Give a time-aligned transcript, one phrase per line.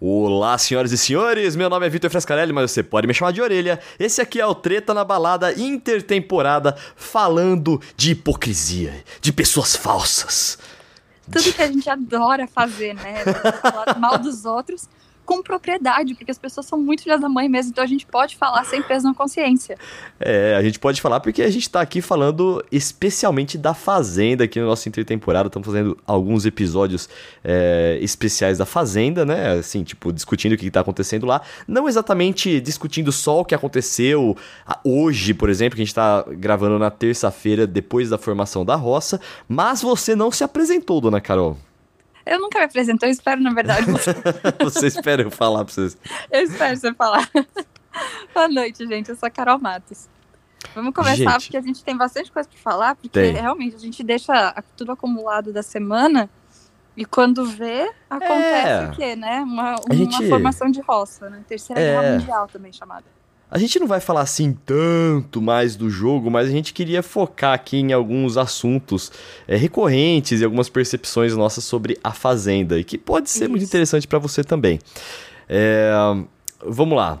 [0.00, 3.42] Olá, senhoras e senhores, meu nome é Vitor Frescarelli, mas você pode me chamar de
[3.42, 3.80] orelha.
[3.98, 10.56] Esse aqui é o Treta na Balada Intertemporada, falando de hipocrisia, de pessoas falsas.
[11.28, 13.24] Tudo que a gente adora fazer, né?
[13.60, 14.88] Falar mal dos outros
[15.28, 18.34] com propriedade, porque as pessoas são muito filhas da mãe mesmo, então a gente pode
[18.34, 19.76] falar sem peso na consciência.
[20.18, 24.58] É, a gente pode falar porque a gente tá aqui falando especialmente da Fazenda aqui
[24.58, 25.48] no nosso intertemporada.
[25.48, 27.10] Estamos fazendo alguns episódios
[27.44, 29.58] é, especiais da Fazenda, né?
[29.58, 31.42] Assim, tipo, discutindo o que tá acontecendo lá.
[31.66, 34.34] Não exatamente discutindo só o que aconteceu
[34.82, 39.20] hoje, por exemplo, que a gente tá gravando na terça-feira, depois da formação da roça.
[39.46, 41.67] Mas você não se apresentou, dona Carol.
[42.28, 43.90] Eu nunca me apresento, eu espero, na verdade.
[43.90, 44.14] Você,
[44.60, 45.96] você espera eu falar pra vocês.
[46.30, 47.28] Eu espero você falar.
[48.34, 49.08] Boa noite, gente.
[49.08, 50.08] Eu sou a Carol Matos.
[50.74, 53.32] Vamos começar, gente, porque a gente tem bastante coisa para falar, porque tem.
[53.32, 56.28] realmente a gente deixa tudo acumulado da semana
[56.94, 58.88] e quando vê, acontece é.
[58.88, 59.40] o quê, né?
[59.40, 60.28] Uma, uma gente...
[60.28, 61.42] formação de roça, né?
[61.46, 61.94] Terceira é.
[61.94, 63.04] Guerra Mundial também chamada.
[63.50, 67.54] A gente não vai falar assim tanto mais do jogo, mas a gente queria focar
[67.54, 69.10] aqui em alguns assuntos
[69.46, 73.50] é, recorrentes e algumas percepções nossas sobre a Fazenda, e que pode ser Isso.
[73.50, 74.78] muito interessante para você também.
[75.48, 75.90] É,
[76.66, 77.20] vamos lá.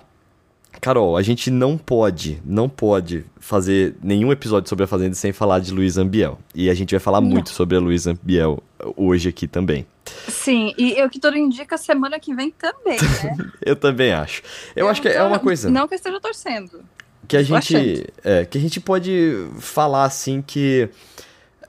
[0.80, 5.58] Carol, a gente não pode, não pode fazer nenhum episódio sobre a Fazenda sem falar
[5.60, 6.38] de Luiz Ambiel.
[6.54, 7.28] E a gente vai falar não.
[7.28, 8.62] muito sobre a Luiz Ambiel
[8.96, 9.86] hoje aqui também.
[10.28, 13.36] Sim, e o que tudo indica semana que vem também, né?
[13.64, 14.42] eu também acho.
[14.74, 15.70] Eu, eu acho que é uma coisa.
[15.70, 16.84] Não que eu esteja torcendo.
[17.26, 18.06] Que a gente.
[18.24, 20.88] É, que a gente pode falar assim que.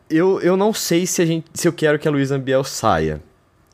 [0.09, 3.21] Eu, eu não sei se, a gente, se eu quero que a Luísa Ambiel saia.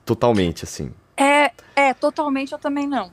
[0.03, 0.91] Totalmente, assim.
[1.15, 3.11] É, é, totalmente eu também não.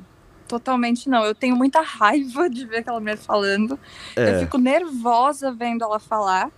[0.49, 1.25] Totalmente não.
[1.25, 3.79] Eu tenho muita raiva de ver aquela mulher falando.
[4.17, 4.35] É.
[4.35, 6.51] Eu fico nervosa vendo ela falar.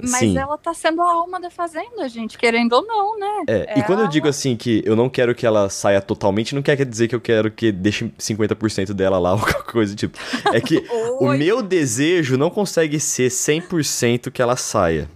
[0.00, 0.38] Mas Sim.
[0.38, 3.44] ela tá sendo a alma da fazenda, gente, querendo ou não, né?
[3.48, 6.54] É, é e quando eu digo assim que eu não quero que ela saia totalmente,
[6.54, 9.98] não quer dizer que eu quero que deixe 50% dela lá ou qualquer coisa do
[9.98, 10.18] tipo.
[10.52, 10.84] É que
[11.20, 15.08] o meu desejo não consegue ser 100% que ela saia.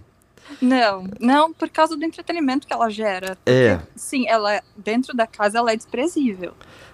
[0.61, 3.35] Não, não, por causa do entretenimento que ela gera.
[3.35, 3.81] Porque, é.
[3.95, 6.53] Sim, ela dentro da casa ela é desprezível.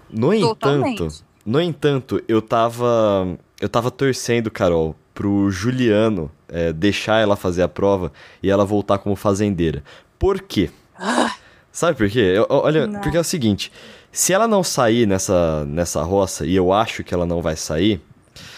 [0.09, 1.01] No Totalmente.
[1.01, 7.63] entanto, no entanto, eu tava eu tava torcendo, Carol, pro Juliano é, deixar ela fazer
[7.63, 8.11] a prova
[8.41, 9.83] e ela voltar como fazendeira.
[10.19, 10.69] Por quê?
[10.95, 11.33] Ah.
[11.71, 12.19] Sabe por quê?
[12.19, 13.01] Eu, olha, não.
[13.01, 13.71] porque é o seguinte:
[14.11, 17.99] se ela não sair nessa, nessa roça, e eu acho que ela não vai sair,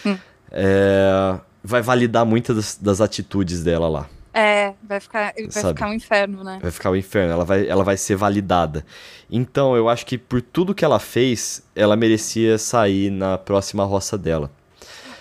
[0.04, 0.18] hum.
[0.52, 4.06] é, vai validar muitas das, das, atitudes dela lá.
[4.34, 6.58] É, vai ficar, vai ficar um inferno, né?
[6.60, 8.84] Vai ficar um inferno, ela vai, ela vai ser validada.
[9.30, 14.18] Então, eu acho que por tudo que ela fez, ela merecia sair na próxima roça
[14.18, 14.50] dela.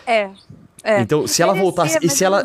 [0.05, 0.29] É,
[0.83, 1.01] é.
[1.01, 1.97] Então, se ela voltasse.
[2.01, 2.43] E se ela.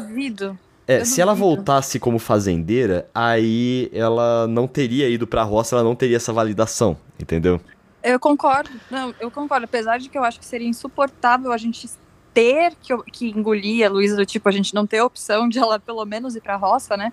[0.87, 5.95] É, se ela voltasse como fazendeira, aí ela não teria ido pra roça, ela não
[5.95, 7.59] teria essa validação, entendeu?
[8.03, 8.69] Eu concordo.
[8.91, 9.65] Não, eu concordo.
[9.65, 11.89] Apesar de que eu acho que seria insuportável a gente
[12.35, 15.59] ter que, que engolir a Luísa do tipo, a gente não ter a opção de
[15.59, 17.13] ela pelo menos ir pra roça, né?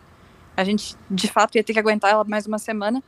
[0.57, 3.01] A gente, de fato, ia ter que aguentar ela mais uma semana.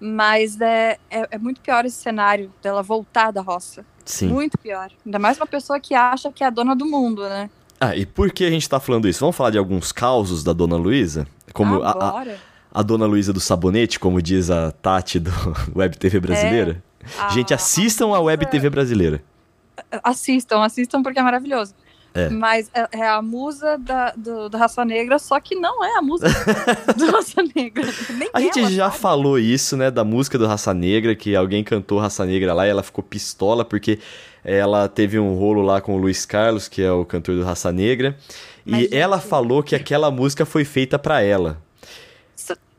[0.00, 3.84] Mas é, é, é muito pior esse cenário dela voltar da roça.
[4.04, 4.28] Sim.
[4.28, 4.90] Muito pior.
[5.04, 7.50] Ainda mais uma pessoa que acha que é a dona do mundo, né?
[7.80, 9.20] Ah, e por que a gente tá falando isso?
[9.20, 11.26] Vamos falar de alguns causos da Dona Luísa?
[11.52, 12.24] Como a, a,
[12.72, 15.30] a, Dona Luísa do Sabonete, como diz a Tati do
[15.76, 16.82] Web TV Brasileira.
[17.26, 17.30] É.
[17.30, 19.22] Gente, assistam a Web TV Brasileira.
[20.02, 21.72] Assistam, assistam porque é maravilhoso.
[22.14, 22.28] É.
[22.28, 26.02] Mas é, é, a musa da, do, da raça negra, só que não é a
[26.02, 26.26] musa
[26.96, 27.84] da raça negra.
[28.10, 29.00] Nem a gente já sabe.
[29.00, 32.70] falou isso, né, da música do Raça Negra, que alguém cantou Raça Negra lá e
[32.70, 33.98] ela ficou pistola porque
[34.42, 37.70] ela teve um rolo lá com o Luiz Carlos, que é o cantor do Raça
[37.70, 38.16] Negra,
[38.64, 41.58] Mas, e gente, ela falou que aquela música foi feita para ela.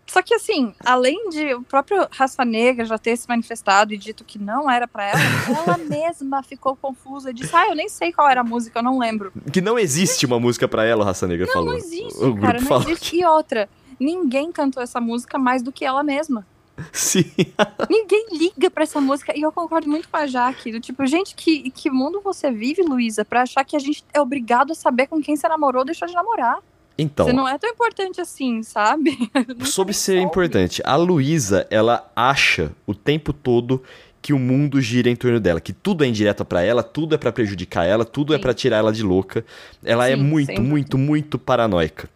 [0.09, 4.23] Só que assim, além de o próprio Raça Negra já ter se manifestado e dito
[4.23, 8.11] que não era para ela, ela mesma ficou confusa e disse: "Ah, eu nem sei
[8.11, 9.31] qual era a música, eu não lembro".
[9.53, 11.69] Que não existe uma música para ela, Raça Negra não, falou.
[11.69, 13.11] Não existe, o cara, não existe.
[13.11, 13.19] Que...
[13.19, 16.45] E outra, ninguém cantou essa música mais do que ela mesma.
[16.91, 17.25] Sim.
[17.89, 19.37] Ninguém liga para essa música.
[19.37, 20.71] E eu concordo muito com a Jaque.
[20.71, 24.21] Do tipo, gente, que, que mundo você vive, Luísa, pra achar que a gente é
[24.21, 26.59] obrigado a saber com quem você namorou ou deixou de namorar?
[26.99, 27.25] Então.
[27.25, 29.17] Você não é tão importante assim, sabe?
[29.63, 33.81] Sobre ser importante, a Luísa, ela acha o tempo todo
[34.21, 37.17] que o mundo gira em torno dela, que tudo é indireta para ela, tudo é
[37.17, 38.39] para prejudicar ela, tudo é Sim.
[38.39, 39.45] é para tirar ela de louca.
[39.81, 42.09] Ela é Sim, é muito, muito, muito paranoica.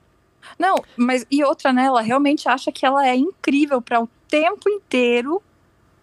[0.59, 1.85] Não, mas e outra, né?
[1.85, 5.41] Ela realmente acha que ela é incrível para o tempo inteiro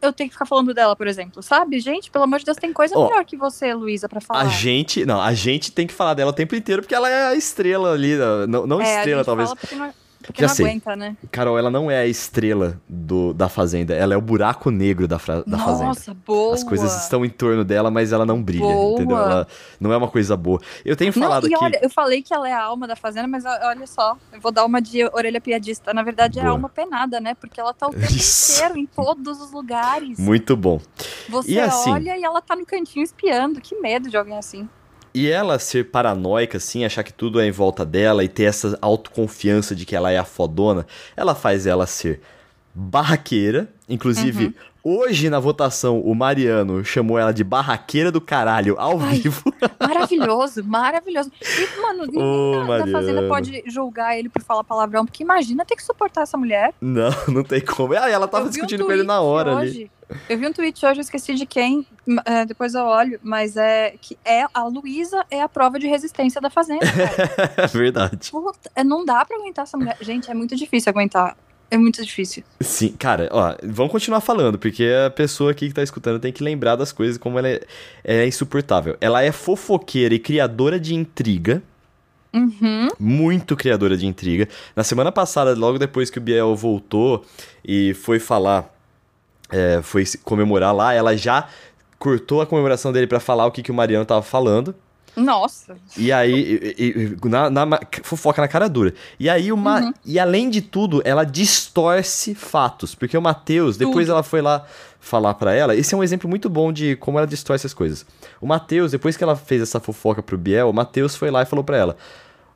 [0.02, 1.78] eu tenho que ficar falando dela, por exemplo, sabe?
[1.80, 4.42] Gente, pelo amor de Deus, tem coisa oh, melhor que você, Luísa, para falar.
[4.42, 7.26] A gente, não, a gente tem que falar dela o tempo inteiro porque ela é
[7.26, 8.16] a estrela ali,
[8.48, 9.52] não, não é, estrela talvez.
[10.22, 10.66] Porque Já não sei.
[10.66, 11.16] aguenta, né?
[11.32, 15.18] Carol, ela não é a estrela do, da Fazenda, ela é o buraco negro da,
[15.18, 15.84] fra- da Fazenda.
[15.86, 16.54] Nossa, boa.
[16.54, 18.92] As coisas estão em torno dela, mas ela não brilha, Boa.
[18.94, 19.16] entendeu?
[19.16, 19.46] Ela
[19.80, 20.60] não é uma coisa boa.
[20.84, 21.64] Eu tenho Não, falado e aqui.
[21.64, 24.52] olha, eu falei que ela é a alma da fazenda, mas olha só, eu vou
[24.52, 25.94] dar uma de orelha piadista.
[25.94, 26.54] Na verdade, é a Boa.
[26.56, 27.34] alma penada, né?
[27.34, 28.56] Porque ela tá o tempo Isso.
[28.58, 30.18] inteiro em todos os lugares.
[30.18, 30.80] Muito bom.
[31.30, 33.60] Você E assim- olha e ela tá no cantinho espiando.
[33.60, 34.68] Que medo de alguém assim.
[35.12, 38.78] E ela ser paranoica, assim, achar que tudo é em volta dela e ter essa
[38.80, 40.86] autoconfiança de que ela é a fodona,
[41.16, 42.20] ela faz ela ser
[42.74, 43.68] barraqueira.
[43.88, 44.54] Inclusive, Uhum.
[44.82, 49.42] Hoje na votação, o Mariano chamou ela de barraqueira do caralho ao Ai, vivo.
[49.80, 51.30] Maravilhoso, maravilhoso.
[51.42, 55.64] E, mano, ninguém Ô, da, da fazenda pode julgar ele por falar palavrão, porque imagina
[55.64, 56.72] ter que suportar essa mulher.
[56.80, 57.94] Não, não tem como.
[57.94, 59.68] Ah, ela tava Eu vi um discutindo com ele na hora ali.
[59.68, 59.90] hoje.
[60.28, 61.86] Eu vi um tweet hoje, eu esqueci de quem,
[62.24, 66.40] é, depois eu olho, mas é que é a Luísa é a prova de resistência
[66.40, 66.80] da fazenda.
[66.84, 67.52] cara.
[67.62, 68.30] É verdade.
[68.30, 69.96] Puta, é, não dá pra aguentar essa mulher.
[70.00, 71.36] Gente, é muito difícil aguentar.
[71.70, 72.42] É muito difícil.
[72.60, 76.42] Sim, cara, ó, vamos continuar falando, porque a pessoa aqui que tá escutando tem que
[76.42, 77.60] lembrar das coisas como ela é,
[78.02, 78.96] é insuportável.
[79.00, 81.62] Ela é fofoqueira e criadora de intriga.
[82.32, 82.86] Uhum.
[82.96, 84.48] muito criadora de intriga.
[84.76, 87.24] Na semana passada, logo depois que o Biel voltou
[87.64, 88.72] e foi falar,
[89.50, 91.48] é, foi comemorar lá, ela já
[91.98, 94.74] cortou a comemoração dele pra falar o que, que o Mariano tava falando.
[95.16, 95.76] Nossa.
[95.96, 98.94] E aí, e- e- e- na, na- fofoca na cara dura.
[99.18, 99.92] E aí, o Ma- Uhum.
[100.04, 102.94] e além de tudo, ela distorce fatos.
[102.94, 104.64] Porque o Matheus, depois ela foi lá
[105.00, 105.74] falar pra ela.
[105.74, 108.04] Esse é um exemplo muito bom de como ela distorce as coisas.
[108.40, 111.46] O Matheus, depois que ela fez essa fofoca pro Biel, o Matheus foi lá e
[111.46, 111.96] falou pra ela: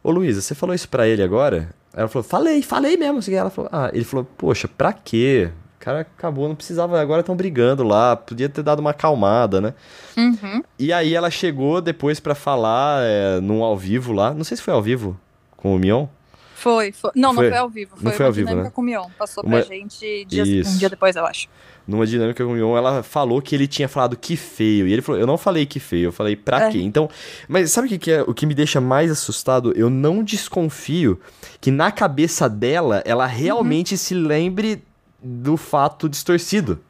[0.02, 1.70] Ô Luísa, você falou isso pra ele agora?
[1.92, 3.18] Ela falou: Falei, falei mesmo.
[3.18, 3.34] assim.
[3.34, 5.50] Ela falou: Ah, ele falou: Poxa, pra quê?
[5.84, 9.74] O cara acabou, não precisava, agora estão brigando lá, podia ter dado uma acalmada, né?
[10.16, 10.62] Uhum.
[10.78, 14.32] E aí ela chegou depois pra falar é, num ao vivo lá.
[14.32, 15.14] Não sei se foi ao vivo
[15.58, 16.06] com o Mion.
[16.54, 17.10] Foi, foi.
[17.14, 17.44] Não, Foi.
[17.44, 17.90] não foi ao vivo.
[17.96, 18.72] Foi Não foi uma ao vivo, dinâmica né?
[18.74, 19.04] com o Mion.
[19.18, 21.48] Passou Uma- pra gente dias- um dia depois, eu acho.
[21.86, 24.88] Numa dinâmica com o Mion, ela falou que ele tinha falado que feio.
[24.88, 26.70] E ele falou, eu não falei que feio, eu falei pra É.
[26.70, 26.80] quê?
[26.80, 27.10] Então,
[27.46, 29.74] mas sabe o que, que é o que me deixa mais assustado?
[29.76, 31.20] Eu não desconfio
[31.60, 34.82] que na cabeça dela, ela realmente se lembre
[35.24, 36.84] do fato distorcido.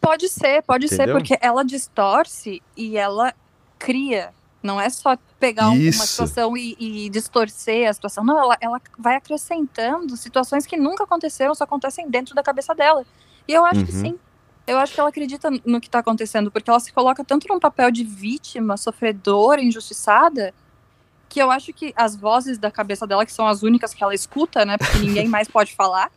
[0.00, 1.16] Pode ser, pode ser, Entendeu?
[1.16, 3.34] porque ela distorce e ela
[3.78, 4.32] cria.
[4.62, 5.98] Não é só pegar Isso.
[5.98, 8.22] uma situação e, e distorcer a situação.
[8.22, 13.04] Não, ela, ela vai acrescentando situações que nunca aconteceram, só acontecem dentro da cabeça dela.
[13.48, 14.00] E eu acho que Uhum.
[14.02, 14.18] sim.
[14.66, 17.58] Eu acho que ela acredita no que tá acontecendo, porque ela se coloca tanto num
[17.58, 20.54] papel de vítima, sofredora, injustiçada,
[21.28, 24.14] que eu acho que as vozes da cabeça dela, que são as únicas que ela
[24.14, 24.76] escuta, né?
[24.76, 26.12] Porque ninguém mais pode falar.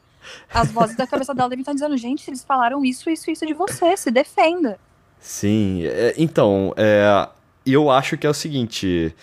[0.53, 3.53] As vozes da cabeça dela devem estar dizendo, gente, eles falaram isso, isso, isso de
[3.53, 4.77] você, se defenda.
[5.19, 7.27] Sim, é, então, é,
[7.65, 9.13] eu acho que é o seguinte.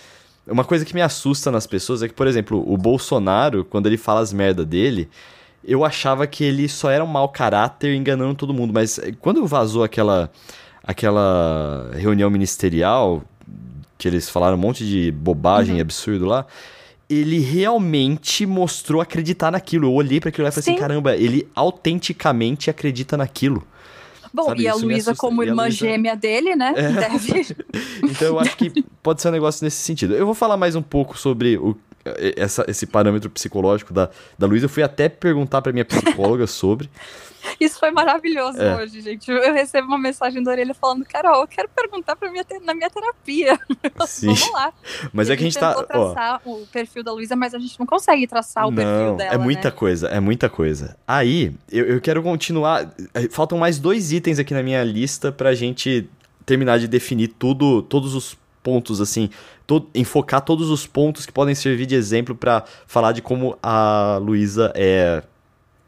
[0.47, 3.99] Uma coisa que me assusta nas pessoas é que, por exemplo, o Bolsonaro, quando ele
[3.99, 5.08] fala as merda dele,
[5.64, 8.73] eu achava que ele só era um mau caráter enganando todo mundo.
[8.73, 10.31] Mas eh, quando vazou aquela,
[10.82, 13.23] aquela reunião ministerial,
[13.99, 16.46] que eles falaram um monte de bobagem e absurdo lá,
[17.11, 19.89] ele realmente mostrou acreditar naquilo.
[19.89, 20.79] Eu olhei pra aquilo lá e falei assim: Sim.
[20.79, 23.67] caramba, ele autenticamente acredita naquilo.
[24.33, 26.73] Bom, Sabe, e a Luísa, como irmã Luísa- gêmea dele, né?
[26.73, 27.57] Deve.
[28.09, 28.71] Então eu acho que
[29.03, 30.15] pode ser um negócio nesse sentido.
[30.15, 31.77] Eu vou falar mais um pouco sobre o,
[32.37, 34.08] essa- esse parâmetro psicológico da,
[34.38, 34.67] da Luísa.
[34.67, 36.88] Eu fui até perguntar pra minha psicóloga sobre.
[37.58, 38.76] Isso foi maravilhoso É.
[38.76, 39.31] hoje, gente.
[39.31, 42.91] Eu recebo uma mensagem da orelha falando, Carol, eu quero perguntar pra minha na minha
[42.91, 43.58] terapia.
[44.06, 44.27] Sim.
[44.27, 44.72] Vamos lá.
[45.13, 45.75] Mas é que a gente tá.
[45.75, 48.93] tentou Ó, traçar o perfil da Luísa, mas a gente não consegue traçar o perfil
[48.93, 49.32] não, dela.
[49.34, 49.75] é muita né?
[49.75, 50.96] coisa, é muita coisa.
[51.08, 52.93] Aí, eu, eu quero continuar.
[53.15, 56.08] eh, Faltam mais dois itens aqui na minha lista pra gente
[56.44, 59.31] terminar de definir tudo, todos os pontos, assim,
[59.67, 64.19] to- enfocar todos os pontos que podem servir de exemplo pra falar de como a
[64.22, 65.22] Luísa é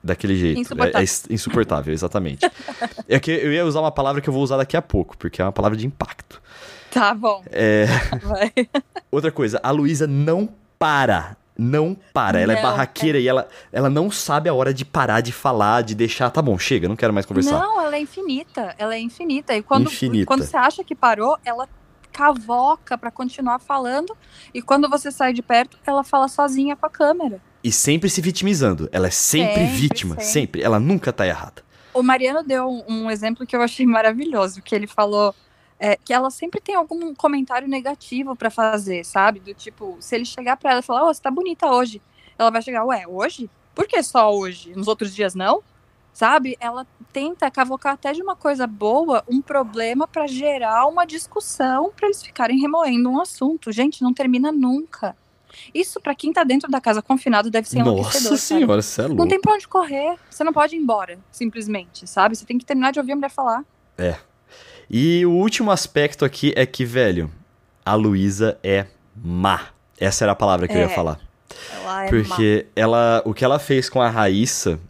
[0.02, 0.60] daquele jeito.
[0.60, 0.96] Insuportável.
[0.98, 2.50] É, é ins- insuportável, exatamente.
[3.08, 5.40] é que eu ia usar uma palavra que eu vou usar daqui a pouco, porque
[5.40, 6.40] é uma palavra de impacto.
[6.90, 7.86] Tá bom, É,
[8.22, 8.52] vai.
[9.10, 10.48] Outra coisa, a Luísa não
[10.78, 11.36] para.
[11.56, 12.40] Não para.
[12.40, 15.82] Ela é Não, barraqueira e ela, ela não sabe a hora de parar de falar,
[15.82, 16.30] de deixar.
[16.30, 17.60] Tá bom, chega, não quero mais conversar.
[17.60, 18.74] Não, ela é infinita.
[18.78, 19.54] Ela é infinita.
[19.54, 20.26] E quando, Infinita.
[20.26, 21.68] quando você acha que parou, ela
[22.12, 24.16] cavoca pra continuar falando.
[24.52, 27.40] E quando você sai de perto, ela fala sozinha com a câmera.
[27.64, 28.88] E sempre se vitimizando.
[28.92, 30.25] Ela é sempre, Sempre, vítima, sempre.
[30.31, 30.62] sempre.
[30.62, 31.62] Ela nunca tá errada.
[31.95, 35.35] O Mariano deu um, exemplo que eu achei maravilhoso, que ele falou
[35.78, 39.40] é, que ela sempre tem algum comentário negativo pra fazer, sabe?
[39.40, 42.00] Do tipo, se ele chegar pra ela e falar, ô, você tá bonita hoje,
[42.38, 43.50] ela vai chegar, ué, hoje?
[43.75, 44.73] Por que só hoje?
[44.75, 45.62] Nos outros dias não?
[46.12, 46.57] Sabe?
[46.61, 52.07] Ela tenta cavocar até de uma coisa boa um problema pra gerar uma discussão pra
[52.07, 53.73] eles ficarem remoendo um assunto.
[53.73, 55.16] Gente, não termina nunca.
[55.75, 58.31] Isso, para quem tá dentro da casa confinado, deve ser enlouquecedor.
[58.31, 59.23] Nossa senhora, você é louco.
[59.23, 60.16] Não tem pra onde correr.
[60.31, 62.37] Você não pode ir embora, simplesmente, sabe?
[62.37, 63.64] Você tem que terminar de ouvir a mulher falar.
[63.99, 64.16] É.
[64.88, 67.31] E o último aspecto aqui é que, velho,
[67.85, 69.69] a Luísa é má.
[69.99, 70.76] Essa era a palavra que é.
[70.76, 70.95] eu ia é.
[70.95, 71.21] falar.
[71.75, 72.73] Ela é Porque má.
[72.75, 74.81] ela, o que ela fez com a Raíssa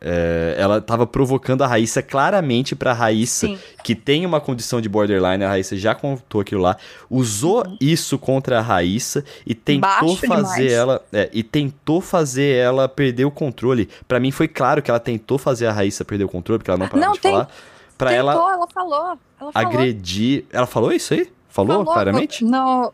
[0.00, 3.58] é, ela estava provocando a Raíssa claramente para a Raíssa, Sim.
[3.82, 6.76] que tem uma condição de borderline, a Raíssa já contou aquilo lá,
[7.10, 7.76] usou uhum.
[7.80, 10.72] isso contra a Raíssa e tentou Baixo fazer demais.
[10.72, 13.88] ela é, e tentou fazer ela perder o controle.
[14.06, 16.78] Para mim foi claro que ela tentou fazer a Raíssa perder o controle, porque ela
[16.78, 17.48] não parava não, de tem, falar.
[17.96, 21.28] Para ela, ela falou, ela agredir, ela falou isso aí?
[21.48, 22.44] Falou, falou claramente?
[22.44, 22.92] No,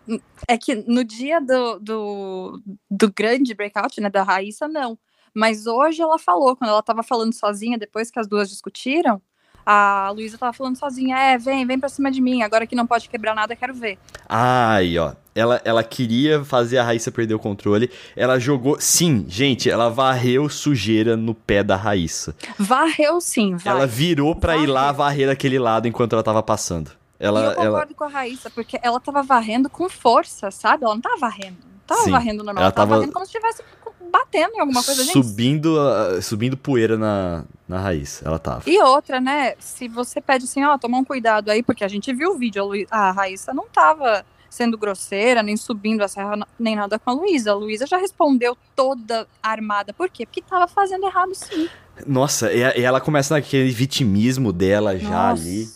[0.48, 4.96] é que no dia do, do, do grande breakout, né, da Raíssa, não.
[5.34, 9.20] Mas hoje ela falou, quando ela tava falando sozinha, depois que as duas discutiram,
[9.66, 12.86] a Luísa tava falando sozinha, é, vem, vem pra cima de mim, agora que não
[12.86, 13.98] pode quebrar nada, quero ver.
[14.28, 15.12] Ai, ó.
[15.34, 17.90] Ela, ela queria fazer a Raíssa perder o controle.
[18.14, 18.78] Ela jogou.
[18.78, 22.36] Sim, gente, ela varreu sujeira no pé da Raíssa.
[22.56, 23.72] Varreu sim, vai.
[23.72, 24.68] Ela virou pra varreu.
[24.68, 26.92] ir lá varrer daquele lado enquanto ela tava passando.
[27.18, 27.94] Ela, e eu concordo ela...
[27.94, 30.84] com a Raíssa, porque ela tava varrendo com força, sabe?
[30.84, 31.56] Ela não tava varrendo.
[31.64, 33.62] Não tava sim, varrendo normal, ela tava varrendo como se tivesse
[34.10, 35.76] batendo em alguma coisa, subindo,
[36.12, 36.22] gente.
[36.22, 38.62] Subindo poeira na, na raiz, ela tava.
[38.66, 39.54] E outra, né?
[39.58, 42.62] Se você pede assim, ó, toma um cuidado aí, porque a gente viu o vídeo,
[42.62, 42.86] a, Lu...
[42.90, 47.50] a Raíssa não tava sendo grosseira, nem subindo a serra, nem nada com a Luísa.
[47.50, 49.92] A Luísa já respondeu toda armada.
[49.92, 50.24] Por quê?
[50.24, 51.68] Porque tava fazendo errado sim.
[52.06, 55.42] Nossa, e ela começa naquele vitimismo dela já Nossa.
[55.42, 55.68] ali.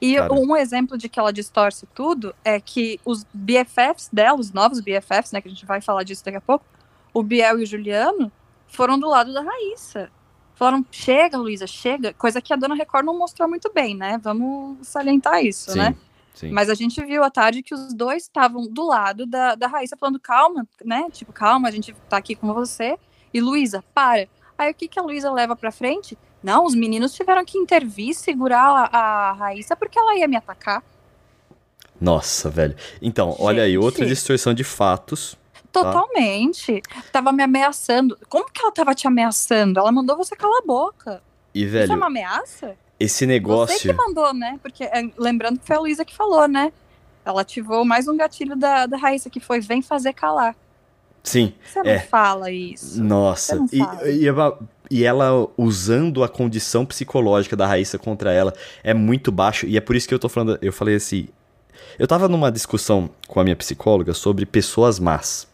[0.00, 0.32] E Cara.
[0.32, 5.32] um exemplo de que ela distorce tudo é que os BFFs dela, os novos BFFs,
[5.32, 6.64] né, que a gente vai falar disso daqui a pouco,
[7.12, 8.30] o Biel e o Juliano
[8.66, 10.10] foram do lado da Raíssa.
[10.54, 12.12] Falaram, chega, Luísa, chega.
[12.12, 14.20] Coisa que a Dona Record não mostrou muito bem, né?
[14.22, 15.96] Vamos salientar isso, sim, né?
[16.34, 16.50] Sim.
[16.52, 19.96] Mas a gente viu à tarde que os dois estavam do lado da, da Raíssa,
[19.96, 21.06] falando, calma, né?
[21.10, 22.98] Tipo, calma, a gente tá aqui com você.
[23.32, 24.28] E Luísa, para.
[24.58, 26.18] Aí o que, que a Luísa leva pra frente?
[26.42, 30.82] Não, os meninos tiveram que intervir, segurar a, a Raíssa, porque ela ia me atacar.
[31.98, 32.76] Nossa, velho.
[33.00, 33.42] Então, gente.
[33.42, 35.39] olha aí, outra distorção de fatos.
[35.72, 36.82] Totalmente.
[36.82, 37.02] Tá?
[37.12, 38.18] Tava me ameaçando.
[38.28, 39.78] Como que ela tava te ameaçando?
[39.78, 41.22] Ela mandou você calar a boca.
[41.54, 41.84] E, velho.
[41.84, 42.76] Isso é uma ameaça?
[42.98, 43.78] Esse negócio.
[43.78, 44.58] Você que mandou, né?
[44.62, 46.72] Porque é, lembrando que foi a Luísa que falou, né?
[47.24, 50.54] Ela ativou mais um gatilho da, da Raíssa, que foi vem fazer calar.
[51.22, 51.52] Sim.
[51.64, 51.98] Você não é.
[51.98, 53.02] fala isso.
[53.02, 53.56] Nossa.
[53.56, 54.26] Não e, e,
[54.90, 59.66] e, ela usando a condição psicológica da Raíssa contra ela é muito baixo.
[59.66, 60.58] E é por isso que eu tô falando.
[60.62, 61.28] Eu falei assim.
[61.98, 65.49] Eu tava numa discussão com a minha psicóloga sobre pessoas más.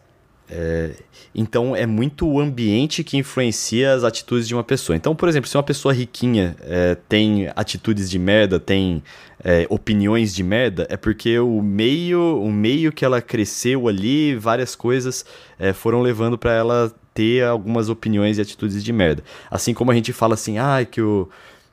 [0.49, 0.91] É,
[1.35, 4.95] então é muito o ambiente que influencia as atitudes de uma pessoa.
[4.95, 9.03] Então, por exemplo, se uma pessoa riquinha é, tem atitudes de merda, tem
[9.43, 14.75] é, opiniões de merda, é porque o meio, o meio que ela cresceu ali, várias
[14.75, 15.25] coisas
[15.59, 19.23] é, foram levando para ela ter algumas opiniões e atitudes de merda.
[19.51, 21.27] Assim como a gente fala assim, ah, que o,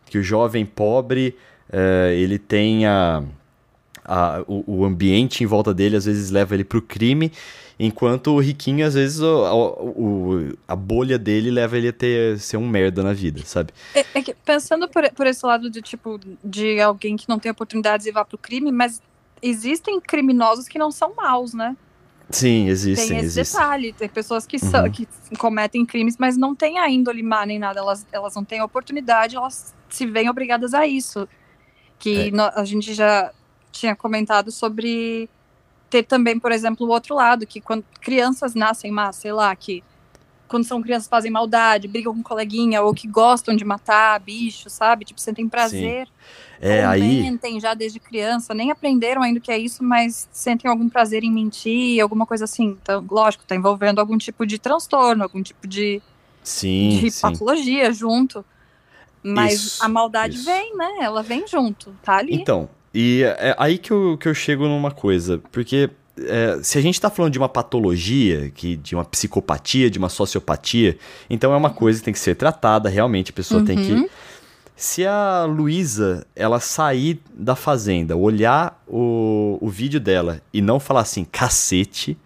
[0.07, 1.37] que o jovem pobre
[1.73, 3.23] é, ele tem a,
[4.05, 7.31] a, o, o ambiente em volta dele às vezes leva ele para o crime
[7.79, 9.45] Enquanto o riquinho, às vezes, o,
[9.81, 13.73] o, a bolha dele leva ele a ter, ser um merda na vida, sabe?
[13.95, 17.51] É, é que, pensando por, por esse lado de, tipo, de alguém que não tem
[17.51, 19.03] oportunidades e vá pro crime, mas
[19.43, 21.77] existem criminosos que não são maus, né?
[22.31, 23.09] Sim, existem.
[23.09, 23.61] Tem esse existem.
[23.61, 23.93] detalhe.
[23.93, 24.91] Tem pessoas que, são, uhum.
[24.91, 25.07] que
[25.39, 27.81] cometem crimes, mas não têm a índole má nem nada.
[27.81, 31.29] Elas, elas não têm oportunidade, elas se veem obrigadas a isso.
[31.99, 32.31] Que é.
[32.31, 33.31] no, a gente já
[33.71, 35.29] tinha comentado sobre
[35.95, 39.85] ter também, por exemplo, o outro lado, que quando crianças nascem más, sei lá, que
[40.49, 45.05] quando são crianças fazem maldade, brigam com coleguinha, ou que gostam de matar bicho, sabe?
[45.05, 46.07] Tipo, sentem prazer.
[46.07, 46.13] Sim.
[46.61, 47.23] É, aí...
[47.23, 51.23] Mentem já desde criança, nem aprenderam ainda o que é isso, mas sentem algum prazer
[51.23, 52.77] em mentir, alguma coisa assim.
[52.83, 56.03] Então, lógico, tá envolvendo algum tipo de transtorno, algum tipo de,
[56.43, 57.23] sim, de sim.
[57.23, 58.45] patologia junto.
[59.23, 60.45] Mas isso, a maldade isso.
[60.45, 60.99] vem, né?
[61.01, 62.35] Ela vem junto, tá ali.
[62.35, 66.81] Então, e é aí que eu, que eu chego numa coisa, porque é, se a
[66.81, 70.97] gente está falando de uma patologia, que, de uma psicopatia, de uma sociopatia,
[71.29, 73.67] então é uma coisa que tem que ser tratada, realmente a pessoa uhum.
[73.67, 73.93] tem que.
[73.93, 74.09] Uhum.
[74.77, 81.01] Se a Luísa, ela sair da fazenda, olhar o, o vídeo dela e não falar
[81.01, 82.17] assim, cacete,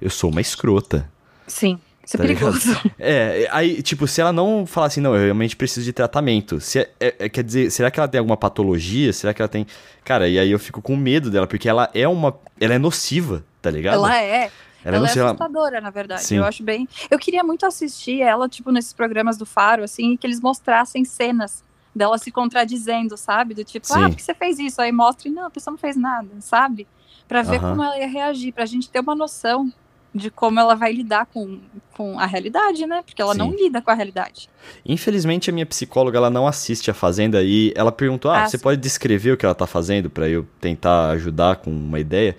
[0.00, 1.08] eu sou uma escrota.
[1.46, 1.78] Sim.
[2.06, 2.68] Isso é tá perigoso.
[2.68, 2.92] Ligado?
[2.98, 6.78] É, aí, tipo, se ela não falar assim, não, eu realmente preciso de tratamento, se
[6.78, 9.12] é, é, é, quer dizer, será que ela tem alguma patologia?
[9.12, 9.66] Será que ela tem.
[10.04, 12.38] Cara, e aí eu fico com medo dela, porque ela é uma.
[12.60, 13.94] Ela é nociva, tá ligado?
[13.94, 14.50] Ela é.
[14.84, 16.22] Ela, ela é, é assustadora, na verdade.
[16.22, 16.36] Sim.
[16.36, 16.88] Eu acho bem.
[17.10, 21.64] Eu queria muito assistir ela, tipo, nesses programas do Faro, assim, que eles mostrassem cenas
[21.92, 23.52] dela se contradizendo, sabe?
[23.52, 24.04] Do tipo, Sim.
[24.04, 24.80] ah, por que você fez isso?
[24.80, 26.86] Aí mostra e não, a pessoa não fez nada, sabe?
[27.26, 29.72] Pra ver como ela ia reagir, pra gente ter uma noção
[30.16, 31.58] de como ela vai lidar com,
[31.96, 33.02] com a realidade, né?
[33.04, 33.38] Porque ela Sim.
[33.38, 34.48] não lida com a realidade.
[34.84, 38.56] Infelizmente, a minha psicóloga ela não assiste a Fazenda e ela perguntou: Ah, Ah, você
[38.58, 38.62] sim.
[38.62, 42.36] pode descrever o que ela tá fazendo pra eu tentar ajudar com uma ideia?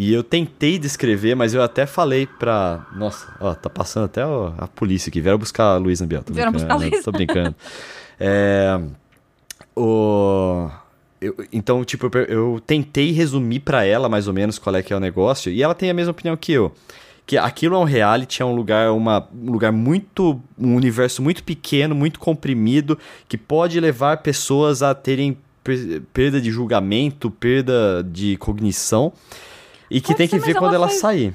[0.00, 2.86] E eu tentei descrever, mas eu até falei pra.
[2.94, 5.20] Nossa, ó, tá passando até ó, a polícia aqui.
[5.20, 6.22] Vieram buscar a Luísa Ambiel.
[6.22, 7.02] Tô Vieram buscar a Luísa.
[7.02, 7.54] tô brincando.
[8.20, 8.80] É,
[9.76, 10.68] o.
[11.20, 14.92] eu- então, tipo, eu, eu tentei resumir pra ela mais ou menos qual é que
[14.92, 16.72] é o negócio, e ela tem a mesma opinião que eu.
[17.28, 20.40] Que aquilo é um reality, é um lugar, uma, um lugar muito.
[20.58, 26.50] um universo muito pequeno, muito comprimido, que pode levar pessoas a terem per- perda de
[26.50, 29.12] julgamento, perda de cognição.
[29.90, 31.34] E que Pode tem ser, que ver quando ela ela faz- sair.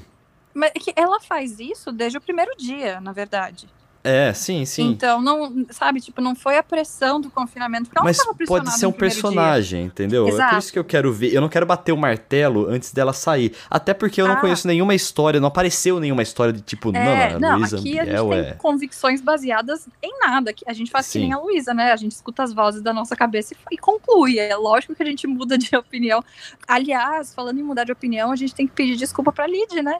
[0.52, 3.68] Mas é que ela faz isso desde o primeiro dia, na verdade.
[4.06, 4.90] É, sim, sim.
[4.90, 8.84] Então, não, sabe, tipo, não foi a pressão do confinamento, porque Mas não pode ser
[8.86, 9.22] um primeiro dia.
[9.22, 10.24] personagem, entendeu?
[10.26, 10.58] É por Exato.
[10.58, 11.32] isso que eu quero ver.
[11.32, 13.54] Eu não quero bater o martelo antes dela sair.
[13.70, 14.40] Até porque eu não Ah.
[14.40, 17.98] conheço nenhuma história, não apareceu nenhuma história de tipo, É, não, não, a Luísa aqui
[17.98, 18.52] a gente Ambiel tem é.
[18.54, 20.52] convicções baseadas em nada.
[20.52, 21.12] que A gente faz Sim.
[21.20, 21.90] que nem a Luísa, né?
[21.90, 24.38] A gente escuta as vozes da nossa cabeça e, e conclui.
[24.38, 26.22] É lógico que a gente muda de opinião.
[26.68, 29.96] Aliás, falando em mudar de opinião, a gente tem que pedir desculpa pra Lid, né?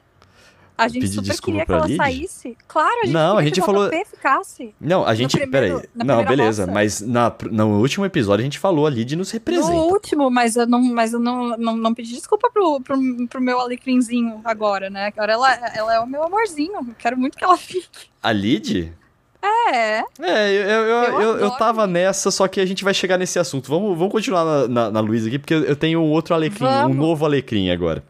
[0.77, 1.97] A gente Pedir super desculpa queria que ela Lid?
[1.97, 2.57] saísse.
[2.67, 4.75] Claro, a gente Não, a gente que o falou- ficasse.
[4.81, 5.39] Não, a gente.
[5.39, 5.89] primeiro- peraí.
[5.95, 6.63] Não, beleza.
[6.63, 6.73] roça.
[6.75, 9.69] Mas na, no último episódio a gente falou, a Lid nos representa.
[9.73, 13.41] No último, mas eu não, mas eu não, não, não pedi desculpa pro, pro, pro
[13.41, 15.07] meu alecrinzinho agora, né?
[15.07, 16.75] Agora ela, ela é o meu amorzinho.
[16.75, 18.09] Eu quero muito que ela fique.
[18.21, 18.93] A Lid?
[19.41, 23.39] É, É, eu, eu, eu, Eu tava nessa, só que a gente vai chegar nesse
[23.39, 23.69] assunto.
[23.69, 27.25] Vamos, vamos continuar na, na, Luísa aqui, porque eu tenho um outro alecrim, um novo
[27.27, 28.03] alecrim agora.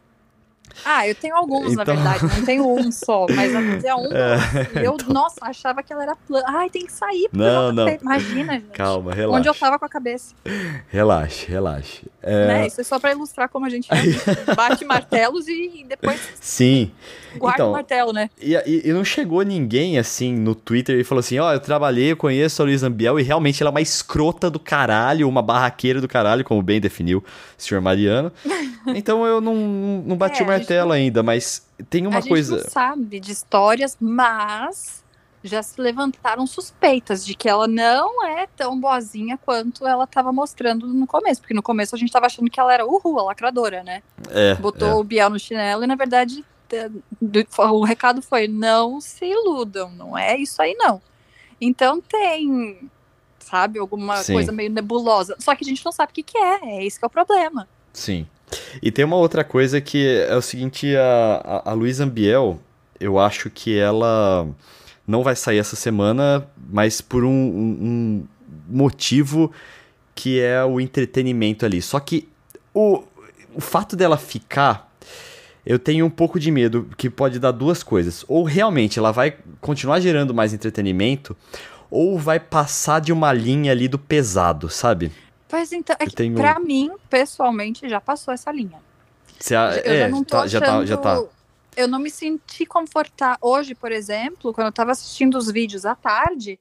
[0.85, 2.25] Ah, eu tenho alguns, na Então- verdade.
[2.25, 4.09] Não tenho um só, mas a Liz é um.
[4.81, 6.45] E eu, nossa, achava que ela era plana.
[6.49, 7.29] Ai, tem que sair.
[7.33, 7.89] Não, não.
[7.89, 8.71] Imagina, gente.
[8.73, 9.55] Calma, Onde eu relaxa.
[9.61, 10.35] tava com a cabeça.
[10.89, 12.03] Relaxe, relaxe.
[12.23, 12.67] É, Né?
[12.67, 13.89] Isso é só pra ilustrar como a gente
[14.57, 16.91] bate martelos e depois Sim.
[17.37, 18.31] guarda Então, o martelo, né?
[18.41, 22.13] E, e- e não chegou ninguém assim no Twitter e falou assim: Ó, eu trabalhei,
[22.13, 26.01] eu conheço a Luísa Ambiel e realmente ela é uma escrota do caralho, uma barraqueira
[26.01, 27.25] do caralho, como bem definiu o
[27.63, 28.33] senhor Mariano.
[28.87, 29.55] Então eu não,
[30.07, 32.57] não bati É, o a gente martelo ainda, mas tem uma a gente coisa.
[32.57, 35.05] não sabe de histórias, mas
[35.43, 40.87] já se levantaram suspeitas de que ela não é tão boazinha quanto ela tava mostrando
[40.87, 41.41] no começo.
[41.43, 44.03] Porque no começo a gente tava achando que ela era uhul, a lacradora, né?
[44.31, 44.95] É, botou é.
[44.95, 46.43] o Biel no chinelo e na verdade
[47.59, 51.01] o recado foi não se iludam, não é isso aí não.
[51.61, 52.91] Então tem,
[53.39, 54.33] sabe, alguma Sim.
[54.33, 55.37] coisa meio nebulosa.
[55.39, 57.11] Só que a gente não sabe o que, que é, é esse que é o
[57.11, 57.69] problema.
[57.93, 58.27] Sim.
[58.83, 62.59] E tem uma outra coisa que é o seguinte: a, a, a Luísa Ambiel,
[63.01, 64.47] eu acho que ela
[65.07, 68.25] não vai sair essa semana, mas por um, um-
[68.71, 69.53] um motivo
[70.15, 71.83] que é o entretenimento ali.
[71.83, 72.29] Só que
[72.73, 73.03] o,
[73.55, 74.93] o fato dela ficar.
[75.67, 78.23] Eu tenho um pouco de medo que pode dar duas coisas.
[78.29, 81.35] Ou realmente ela vai continuar gerando mais entretenimento,
[81.91, 85.11] ou vai passar de uma linha ali do pesado, sabe?
[85.55, 88.81] Pois então, é tenho- pra mim, pessoalmente, já passou essa linha.
[89.39, 91.23] Você, a- eu é, já não tô tá- já, tá, já tá.
[91.77, 93.39] Eu não me senti confortável.
[93.41, 96.59] Hoje, por exemplo, quando eu tava assistindo os vídeos à tarde,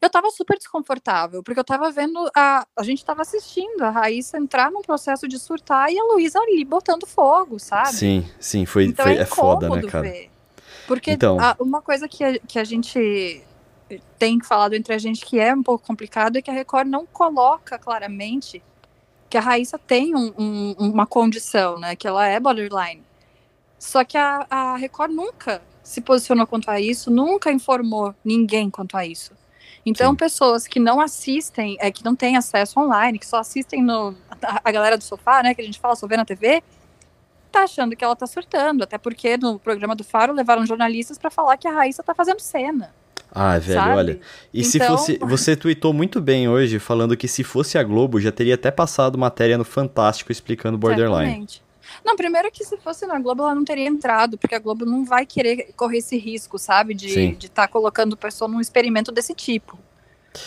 [0.00, 2.66] eu tava super desconfortável, porque eu tava vendo a.
[2.76, 6.64] A gente tava assistindo a Raíssa entrar num processo de surtar e a Luísa ali
[6.64, 7.92] botando fogo, sabe?
[7.92, 10.02] Sim, sim, foi, então foi- é, é foda, né, cara?
[10.02, 10.30] ver.
[10.88, 11.38] Porque Então.
[11.40, 13.40] a- uma coisa que a, que a gente
[14.18, 17.04] tem falado entre a gente que é um pouco complicado é que a Record não
[17.06, 18.62] coloca claramente
[19.28, 21.96] que a Raíssa tem um- um- uma condição, né?
[21.96, 23.02] Que ela é borderline.
[23.78, 28.96] Só que a, a Record nunca se posicionou quanto a isso, nunca informou ninguém quanto
[28.96, 29.32] a isso.
[29.84, 30.16] Então, Sim.
[30.16, 34.14] pessoas que não assistem, é, que não têm acesso online, que só assistem no.
[34.42, 35.54] A, a galera do sofá, né?
[35.54, 36.62] Que a gente fala, só vê na TV,
[37.50, 38.84] tá achando que ela tá surtando.
[38.84, 42.38] Até porque no programa do Faro levaram jornalistas pra falar que a Raíssa tá fazendo
[42.38, 42.94] cena.
[43.34, 43.96] Ah, velho, sabe?
[43.96, 44.20] olha.
[44.52, 45.18] E se Então- fosse.
[45.22, 49.16] Você tweetou muito bem hoje, falando que se fosse a Globo, já teria até passado
[49.16, 51.24] matéria no Fantástico explicando Borderline.
[51.24, 51.62] Certamente.
[52.04, 55.04] Não, primeiro que se fosse na Globo, ela não teria entrado, porque a Globo não
[55.04, 56.94] vai querer correr esse risco, sabe?
[56.94, 59.78] De estar colocando pessoa num experimento desse tipo.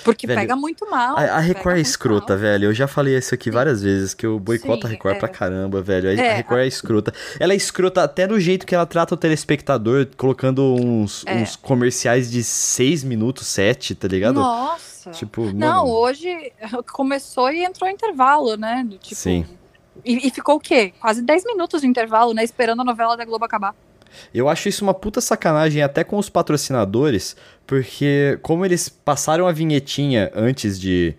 [0.04, 1.18] Porque Velho, pega muito mal.
[1.18, 2.42] A, a Record é escrota, mal.
[2.42, 2.66] velho.
[2.66, 5.20] Eu já falei isso aqui várias vezes, que eu boicoto Sim, a Record é.
[5.20, 6.10] pra caramba, velho.
[6.10, 7.14] A, a É, Record é escrota.
[7.40, 11.36] Ela é escrota até no jeito que ela trata o telespectador, colocando uns, É.
[11.36, 14.36] uns comerciais de 6 minutos, 7, tá ligado?
[14.40, 15.12] Nossa.
[15.12, 16.52] Tipo, Não, mano, hoje
[16.92, 18.88] começou e entrou intervalo, né?
[19.00, 19.46] Tipo, Sim.
[20.04, 20.94] E, e ficou o quê?
[21.00, 22.44] Quase 10 minutos de intervalo, né?
[22.44, 23.76] Esperando a novela da Globo acabar.
[24.34, 29.52] Eu acho isso uma puta sacanagem até com os patrocinadores, porque como eles passaram a
[29.52, 31.16] vinhetinha antes de,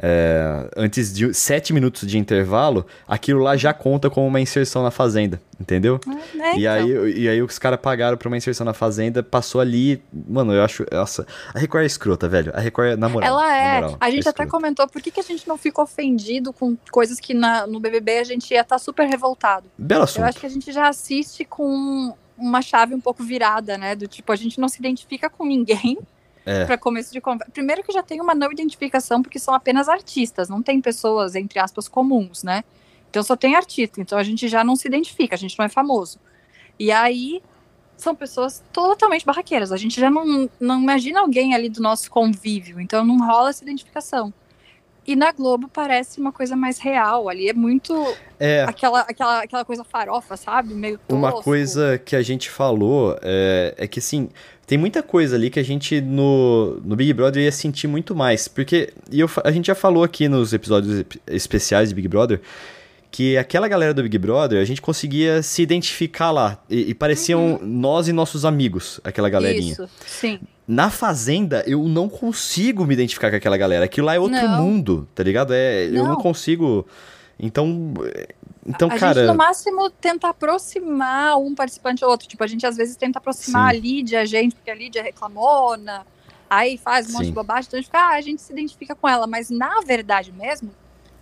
[0.00, 4.92] é, antes de sete minutos de intervalo, aquilo lá já conta como uma inserção na
[4.92, 5.98] fazenda, entendeu?
[6.40, 6.72] É, E então.
[6.72, 10.00] aí, e aí os caras pagaram pra uma inserção na fazenda, passou ali.
[10.28, 10.86] Mano, eu acho.
[10.92, 12.52] Nossa, a Record é escrota, velho.
[12.54, 13.28] A Record é, na moral.
[13.28, 13.74] Ela é.
[13.80, 14.50] moral, a gente até escrota.
[14.50, 18.18] comentou por que, que a gente não fica ofendido com coisas que na- no BBB
[18.18, 19.66] a gente ia estar super revoltado.
[19.76, 23.94] Belo Eu acho que a gente já assiste com uma chave um pouco virada, né?
[23.94, 25.98] Do tipo, a gente não se identifica com ninguém
[26.46, 26.64] É.
[26.64, 27.52] para começo de conversa.
[27.52, 31.58] Primeiro que já tem uma não identificação, porque são apenas artistas, não tem pessoas, entre
[31.58, 32.64] aspas, comuns, né?
[33.10, 35.68] Então só tem artista, então a gente já não se identifica, a gente não é
[35.68, 36.18] famoso.
[36.78, 37.42] E aí
[37.96, 42.80] são pessoas totalmente barraqueiras, a gente já não, não imagina alguém ali do nosso convívio,
[42.80, 44.32] então não rola essa identificação.
[45.08, 47.94] E na Globo parece uma coisa mais real, ali é muito
[48.38, 48.64] É.
[48.68, 50.74] aquela, aquela, aquela coisa farofa, sabe?
[50.74, 51.44] Meio Uma tosco.
[51.44, 54.28] coisa que a gente falou é, é que, assim,
[54.66, 58.48] tem muita coisa ali que a gente no, no Big Brother ia sentir muito mais.
[58.48, 62.38] Porque e eu, a gente já falou aqui nos episódios ep- especiais de Big Brother
[63.10, 66.62] que aquela galera do Big Brother a gente conseguia se identificar lá.
[66.68, 69.72] E, e pareciam nós e nossos amigos, aquela galerinha.
[69.72, 70.40] Isso, sim.
[70.66, 73.86] Na Fazenda, eu não consigo me identificar com aquela galera.
[73.86, 74.62] Aquilo lá é outro Não.
[74.62, 75.54] mundo, tá ligado?
[75.54, 76.16] É, Eu não Não.
[76.16, 76.86] consigo.
[77.38, 77.94] Então.
[78.66, 79.20] Então, a cara.
[79.20, 82.28] gente, no máximo, tenta aproximar um participante ou outro.
[82.28, 83.78] Tipo, a gente às vezes tenta aproximar Sim.
[83.78, 86.06] a Lídia, a gente, porque a Lídia é reclamona,
[86.50, 87.30] aí faz um monte Sim.
[87.30, 89.80] de bobagem, então a gente fica, ah, a gente se identifica com ela, mas na
[89.86, 90.70] verdade mesmo,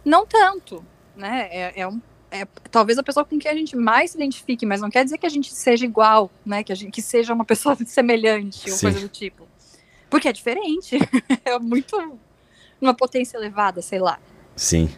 [0.05, 0.85] não tanto,
[1.17, 1.49] né?
[1.51, 2.01] É, é um.
[2.31, 5.19] é talvez a pessoa com quem a gente mais se identifique, mas não quer dizer
[5.19, 6.63] que a gente seja igual, né?
[6.63, 8.87] Que, a gente, que seja uma pessoa semelhante ou Sim.
[8.87, 9.47] coisa do tipo.
[10.11, 10.99] Porque é diferente.
[11.45, 12.19] é muito.
[12.81, 14.19] Uma potência elevada, sei lá.
[14.57, 14.89] Sim.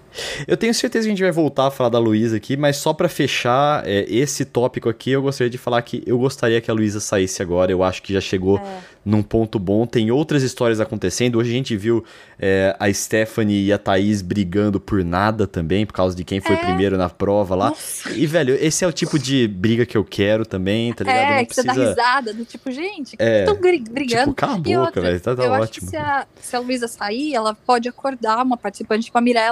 [0.49, 2.92] Eu tenho certeza que a gente vai voltar a falar da Luísa aqui, mas só
[2.92, 6.75] pra fechar é, esse tópico aqui, eu gostaria de falar que eu gostaria que a
[6.75, 7.71] Luísa saísse agora.
[7.71, 8.79] Eu acho que já chegou É.
[9.05, 9.87] num ponto bom.
[9.87, 11.38] Tem outras histórias acontecendo.
[11.38, 12.05] Hoje a gente viu
[12.40, 16.55] é, a Stephanie e a Thaís brigando por nada também, por causa de quem foi
[16.57, 16.59] É.
[16.59, 17.68] primeiro na prova lá.
[17.71, 18.11] Nossa.
[18.11, 21.33] E, velho, esse é o tipo de briga que eu quero também, tá ligado?
[21.33, 21.90] É, Não que você dá precisa.
[21.94, 24.07] risada, do tipo, gente, que É, estão brigando.
[24.31, 25.21] Tipo, cala a boca, outra, velho.
[25.21, 25.87] Tá, tá eu acho ótimo.
[25.87, 29.47] que se a, se a Luísa sair, ela pode acordar uma participante tipo a Mirella.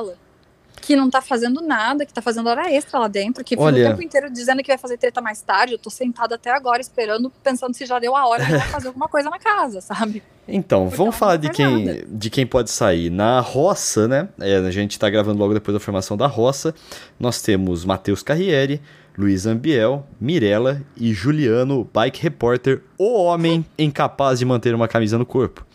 [0.80, 3.72] Que não tá fazendo nada, que tá fazendo hora extra lá dentro, que fica o
[3.72, 5.72] tempo inteiro dizendo que vai fazer treta mais tarde.
[5.72, 9.09] Eu tô sentada até agora esperando, pensando se já deu a hora de fazer alguma
[9.09, 10.22] coisa na casa, sabe?
[10.46, 12.04] Então, Porque vamos falar de quem, nada.
[12.06, 13.11] de quem pode sair.
[13.11, 14.28] Na roça, né?
[14.38, 16.74] é, a gente tá gravando logo depois da formação da roça.
[17.18, 18.80] Nós temos Matheus Carriere,
[19.18, 25.24] Luiz Ambiel, Mirella e Juliano, bike repórter, o homem incapaz de manter uma camisa no
[25.26, 25.66] corpo.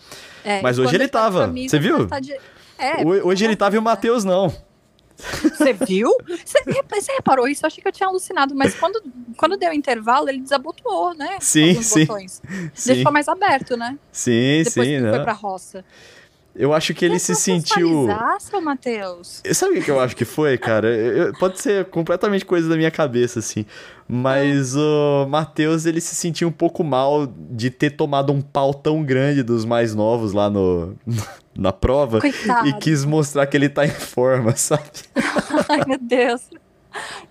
[0.45, 2.07] É, Mas hoje ele tá tava, camisa, você viu?
[2.07, 2.37] tá de-
[2.81, 4.53] É, Ho- Hoje ele tava e o Matheus não.
[5.17, 6.09] Você viu?
[6.43, 7.63] Você, você reparou isso?
[7.63, 9.01] Eu achei que eu tinha alucinado, mas quando,
[9.37, 11.37] quando deu intervalo, ele desabotoou, né?
[11.39, 12.05] Sim, sim.
[12.05, 12.41] botões.
[12.73, 13.99] Sim, Deixou mais aberto, né?
[14.11, 14.99] sim, Depois sim.
[14.99, 15.11] Não.
[15.13, 15.85] foi pra roça.
[16.53, 18.07] Eu acho que ele se sentiu.
[18.39, 19.41] Seu Matheus.
[19.53, 20.87] Sabe o que eu acho que foi, cara?
[20.93, 23.65] Eu- pode ser completamente coisa da minha cabeça, assim.
[24.07, 29.01] Mas o Matheus, ele se sentiu um pouco mal de ter tomado um pau tão
[29.03, 30.95] grande dos mais novos lá no,
[31.55, 32.19] na prova.
[32.19, 32.67] Coitado.
[32.67, 34.83] E quis mostrar que ele tá em forma, sabe?
[35.69, 36.41] Ai, meu Deus.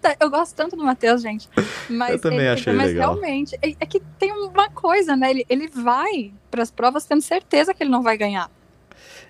[0.00, 1.46] Tá, Eu gosto tanto do Matheus, gente.
[1.90, 3.10] Mas Eu também ele- acho ele Mas legal.
[3.12, 5.30] realmente, é, é que tem uma coisa, né?
[5.30, 8.50] Ele, ele vai pras provas tendo certeza que ele não vai ganhar.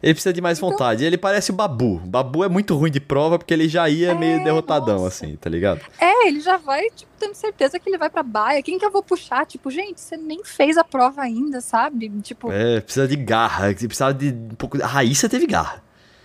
[0.02, 1.04] Ele precisa de mais Então- vontade.
[1.04, 1.98] Ele parece o Babu.
[2.04, 5.24] Babu é muito ruim de prova porque ele já ia É, meio derrotadão, nossa.
[5.26, 5.80] assim, tá ligado?
[5.98, 8.62] É, ele já vai, tipo, tendo certeza que ele vai pra baia.
[8.62, 9.44] Quem que eu vou puxar?
[9.44, 12.08] Tipo, gente, você nem fez a prova ainda, sabe?
[12.22, 13.72] Tipo, É, precisa de garra.
[13.74, 14.82] Precisa de um pouco.
[14.82, 15.82] A Raíssa teve garra.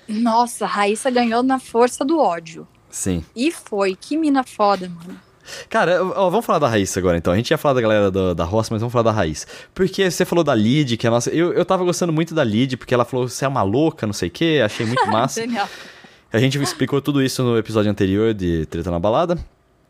[0.07, 2.67] nossa, a Raíssa ganhou na força do ódio.
[2.89, 3.25] Sim.
[3.35, 5.19] E foi, que mina foda, mano.
[5.69, 7.33] Cara, ó, vamos falar da Raíssa agora então.
[7.33, 9.47] A gente ia falar da galera da, da roça, mas vamos falar da Raíssa.
[9.73, 11.29] Porque você falou da Lid, que é a nossa.
[11.29, 14.13] Eu, eu tava gostando muito da Lid, porque ela falou você é uma louca, não
[14.13, 14.61] sei o quê.
[14.63, 15.41] Achei muito massa.
[15.41, 15.67] Genial.
[16.31, 19.37] a gente explicou tudo isso no episódio anterior de Treta na Balada.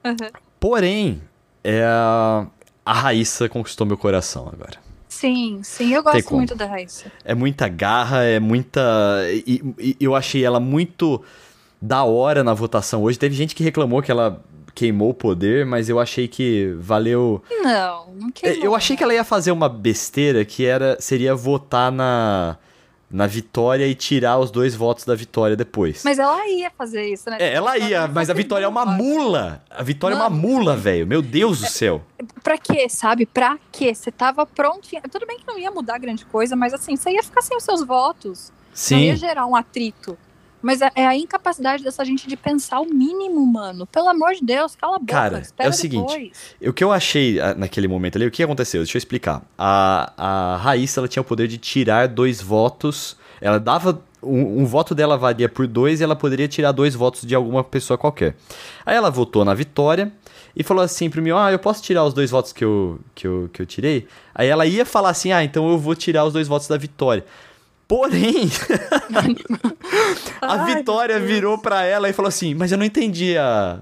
[0.03, 0.29] Uhum.
[0.59, 1.21] Porém,
[1.63, 4.85] é, a Raíssa conquistou meu coração agora.
[5.07, 7.09] Sim, sim, eu gosto muito da Raíssa.
[7.23, 8.81] É muita garra, é muita.
[9.29, 11.23] E, e eu achei ela muito
[11.81, 13.17] da hora na votação hoje.
[13.17, 14.43] Teve gente que reclamou que ela
[14.75, 17.41] queimou o poder, mas eu achei que valeu.
[17.49, 18.63] Não, não É, queimou.
[18.65, 22.57] Eu achei que ela ia fazer uma besteira que era seria votar na,
[23.09, 26.03] na vitória e tirar os dois votos da vitória depois.
[26.03, 27.37] Mas ela ia fazer isso, né?
[27.39, 29.63] É, ela ia, mas a vitória é uma mula.
[29.69, 30.41] A vitória é uma Mano.
[30.41, 31.07] mula, velho.
[31.07, 32.01] Meu Deus do céu.
[32.43, 33.25] Pra quê, sabe?
[33.25, 33.95] Pra quê?
[33.95, 35.01] Você tava prontinha.
[35.09, 37.63] Tudo bem que não ia mudar grande coisa, mas assim, você ia ficar sem os
[37.63, 38.51] seus votos.
[38.91, 39.19] Não ia Sim.
[39.19, 40.17] gerar um atrito.
[40.65, 43.85] Mas é é a incapacidade dessa gente de pensar o mínimo, mano.
[43.85, 45.13] Pelo amor de Deus, cala a boca.
[45.13, 46.55] Cara, é o seguinte, depois.
[46.59, 48.81] O que eu achei ah, naquele momento ali, o que aconteceu?
[48.81, 49.43] Deixa eu explicar.
[49.57, 53.15] A, a Raíssa, ela tinha o poder de tirar dois votos.
[53.39, 57.21] Ela dava um, um, voto dela valia por dois e ela poderia tirar dois votos
[57.21, 58.35] de alguma pessoa qualquer.
[58.83, 60.11] Aí ela votou na vitória
[60.55, 63.27] e falou assim pro meu, ah, eu posso tirar os dois votos que eu, que
[63.27, 64.07] eu, que eu tirei?
[64.33, 67.23] Aí ela ia falar assim, ah, então eu vou tirar os dois votos da vitória.
[67.87, 68.49] Porém,
[70.41, 73.81] a Vitória virou pra ela e falou assim: Mas eu não entendi a,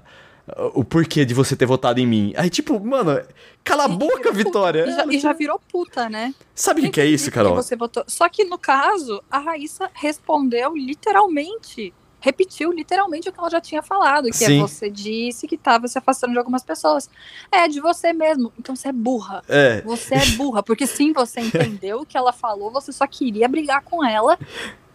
[0.74, 2.34] o porquê de você ter votado em mim.
[2.36, 3.22] Aí, tipo, mano,
[3.62, 4.86] cala a boca, Vitória.
[4.86, 6.34] E já, e já, virou puta, né?
[6.54, 7.54] Sabe o que, que é isso, Carol?
[7.54, 8.04] Você votou.
[8.06, 13.82] Só que no caso, a Raíssa respondeu literalmente repetiu literalmente o que ela já tinha
[13.82, 14.58] falado, que é Sim.
[14.58, 17.10] é você disse que estava se afastando de algumas pessoas.
[17.52, 18.50] É, de você mesmo.
[18.58, 19.42] Então você é burra.
[19.46, 19.82] É.
[19.82, 23.82] Você é burra, porque sim, você entendeu o que ela falou, você só queria brigar
[23.82, 24.38] com ela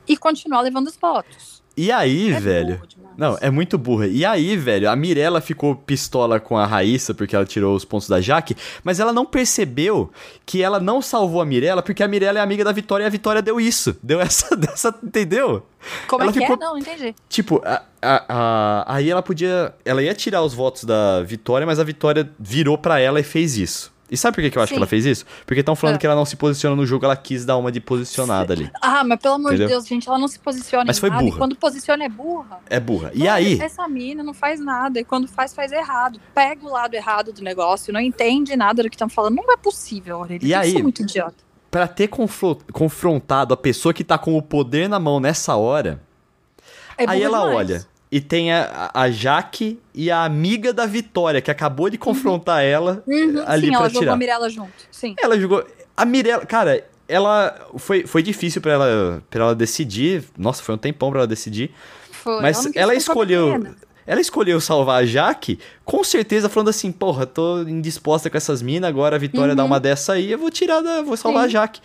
[0.09, 1.61] e continuar levando os votos.
[1.77, 2.81] E aí, é velho.
[3.15, 4.07] Não, é muito burra.
[4.07, 8.09] E aí, velho, a Mirella ficou pistola com a Raíssa porque ela tirou os pontos
[8.09, 10.11] da Jaque, mas ela não percebeu
[10.45, 13.09] que ela não salvou a Mirella porque a Mirella é amiga da Vitória e a
[13.09, 13.95] Vitória deu isso.
[14.03, 15.65] Deu essa, dessa, entendeu?
[16.07, 16.41] Como ela é que é?
[16.41, 16.59] ficou, é?
[16.59, 17.15] Não, entendi.
[17.29, 19.73] Tipo, a, a, a, aí ela podia.
[19.85, 23.57] Ela ia tirar os votos da Vitória, mas a Vitória virou para ela e fez
[23.57, 23.93] isso.
[24.11, 24.75] E sabe por que, que eu acho Sim.
[24.75, 25.25] que ela fez isso?
[25.45, 25.99] Porque estão falando é.
[25.99, 28.71] que ela não se posiciona no jogo, ela quis dar uma de posicionada ali.
[28.81, 31.23] Ah, mas pelo amor de Deus, gente, ela não se posiciona mas foi nada.
[31.23, 31.37] burra.
[31.37, 32.59] Quando posiciona é burra.
[32.69, 33.11] É burra.
[33.13, 33.59] E aí?
[33.61, 34.99] Essa mina não faz nada.
[34.99, 36.19] E quando faz, faz errado.
[36.33, 39.35] Pega o lado errado do negócio, não entende nada do que estão falando.
[39.35, 40.47] Não é possível, Aurelia.
[40.47, 40.69] E aí?
[40.69, 41.35] Isso é muito idiota.
[41.69, 46.01] Pra ter confrontado a pessoa que tá com o poder na mão nessa hora,
[46.97, 47.55] é aí ela demais.
[47.55, 52.63] olha e tem a, a Jaque e a amiga da Vitória, que acabou de confrontar
[52.63, 52.69] uhum.
[52.69, 53.43] ela uhum.
[53.45, 53.99] ali Sim, pra ela tirar.
[53.99, 54.73] jogou a Mirella junto.
[54.91, 55.15] Sim.
[55.21, 55.65] Ela jogou.
[55.95, 57.69] A Mirella, cara, ela.
[57.77, 60.23] Foi, foi difícil para ela, pra ela decidir.
[60.37, 61.71] Nossa, foi um tempão pra ela decidir.
[62.11, 62.41] Foi.
[62.41, 63.75] Mas ela, ela escolheu.
[64.07, 68.89] Ela escolheu salvar a Jaque, com certeza falando assim, porra, tô indisposta com essas minas,
[68.89, 69.55] agora a Vitória uhum.
[69.55, 71.03] dá uma dessa aí, eu vou tirar da.
[71.03, 71.45] vou salvar Sim.
[71.45, 71.79] a Jaque.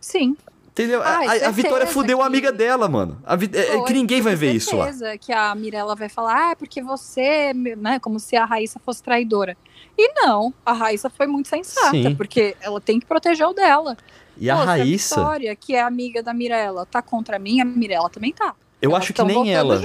[0.00, 0.36] Sim.
[0.78, 1.02] Entendeu?
[1.02, 2.22] Ai, a, a, Vitória fudeu que...
[2.22, 3.20] a amiga dela, mano.
[3.26, 3.50] A vi...
[3.52, 4.88] é, que ninguém vai ver isso lá.
[5.18, 9.02] que a Mirella vai falar, ah, é porque você, né, como se a Raíssa fosse
[9.02, 9.56] traidora.
[9.96, 12.14] E não, a Raíssa foi muito sensata, Sim.
[12.14, 13.96] porque ela tem que proteger o dela.
[14.36, 15.16] E Pô, a Raíssa.
[15.16, 18.54] A Vitória, que é amiga da Mirella, tá contra mim, a Mirella também tá.
[18.80, 19.80] Eu Elas acho que nem ela.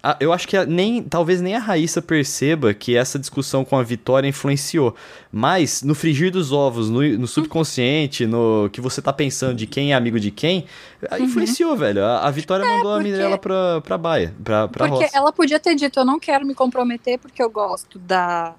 [0.00, 3.76] A, eu acho que a, nem, talvez nem a Raíssa perceba que essa discussão com
[3.76, 4.94] a Vitória influenciou.
[5.32, 9.92] Mas no frigir dos ovos, no, no subconsciente, no que você tá pensando de quem
[9.92, 10.66] é amigo de quem,
[11.10, 11.24] uhum.
[11.24, 12.04] influenciou, velho.
[12.04, 13.08] A, a Vitória é, mandou porque...
[13.08, 15.16] a Mirella pra, pra baia, pra, pra Porque roça.
[15.16, 18.54] ela podia ter dito: eu não quero me comprometer porque eu gosto da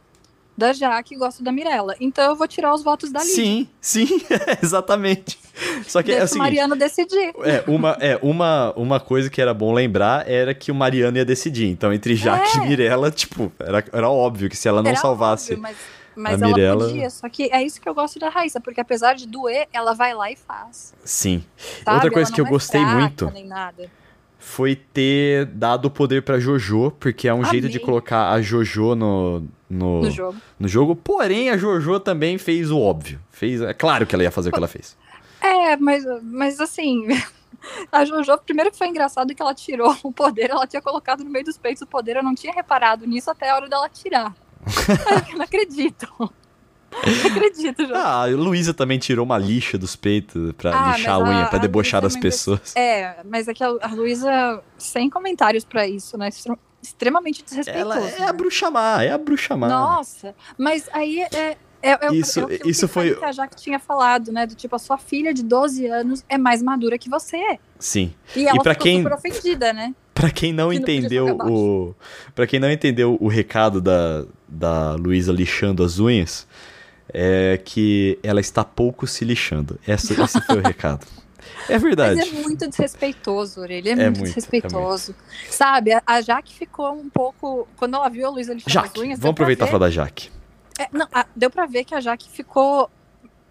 [0.59, 1.95] da Jaque e gosto da Mirella.
[1.99, 3.35] Então eu vou tirar os votos da Lídia.
[3.35, 4.07] Sim, sim,
[4.61, 5.39] exatamente.
[5.87, 7.33] Só que Deixa é o seguinte, Mariano decidir.
[7.43, 11.25] É, uma, é uma, uma coisa que era bom lembrar era que o Mariano ia
[11.25, 11.67] decidir.
[11.67, 12.61] Então, entre Jaque é.
[12.61, 15.53] e Mirella, tipo, era, era óbvio que se ela não era salvasse.
[15.53, 15.99] Óbvio, mas...
[16.15, 16.85] Mas a ela Mirella...
[16.87, 19.93] podia, só que é isso que eu gosto da Raíssa, porque apesar de doer, ela
[19.93, 20.93] vai lá e faz.
[21.05, 21.41] Sim.
[21.85, 21.95] Sabe?
[21.95, 23.31] Outra coisa que eu é gostei muito
[24.37, 27.51] foi ter dado o poder para Jojo, porque é um Amei.
[27.51, 30.37] jeito de colocar a Jojo no, no, no, jogo.
[30.59, 30.95] no jogo.
[30.95, 33.19] Porém, a Jojo também fez o óbvio.
[33.29, 34.97] Fez, é claro que ela ia fazer o que ela fez.
[35.41, 37.07] É, mas, mas assim,
[37.91, 41.29] a Jojo, primeiro que foi engraçado que ela tirou o poder, ela tinha colocado no
[41.29, 44.35] meio dos peitos o poder, eu não tinha reparado nisso até a hora dela tirar.
[45.31, 46.07] eu não acredito.
[46.17, 47.93] Não acredito.
[47.93, 51.47] Ah, a Luísa também tirou uma lixa dos peitos pra ah, lixar a unha, a,
[51.47, 52.75] pra debochar das pessoas.
[52.75, 56.29] É, mas é que a, a Luísa, sem comentários pra isso, né?
[56.81, 57.97] Extremamente desrespeitoso.
[57.97, 59.67] Ela é a bruxa má, é a bruxa má.
[59.67, 64.31] Nossa, mas aí é, é, é, isso, é isso foi que a Jaque tinha falado,
[64.31, 64.45] né?
[64.45, 67.57] Do tipo, a sua filha de 12 anos é mais madura que você.
[67.77, 68.13] Sim.
[68.35, 68.97] E ela e pra ficou quem...
[68.97, 69.93] super ofendida, né?
[70.13, 71.95] Pra quem não que entendeu não o.
[72.35, 76.45] para quem não entendeu o recado da, da Luísa lixando as unhas,
[77.13, 79.79] é que ela está pouco se lixando.
[79.87, 81.07] Essa, esse foi o recado.
[81.67, 82.15] É verdade.
[82.15, 85.11] Mas é muito desrespeitoso, ele é, é muito, muito, desrespeitoso.
[85.11, 85.53] É muito.
[85.53, 87.67] Sabe, a Jaque ficou um pouco.
[87.75, 89.19] Quando ela viu a Luísa lixando Jaque, as unhas.
[89.19, 90.31] Vamos aproveitar e falar da Jaque.
[90.79, 92.89] É, não, a, deu pra ver que a Jaque ficou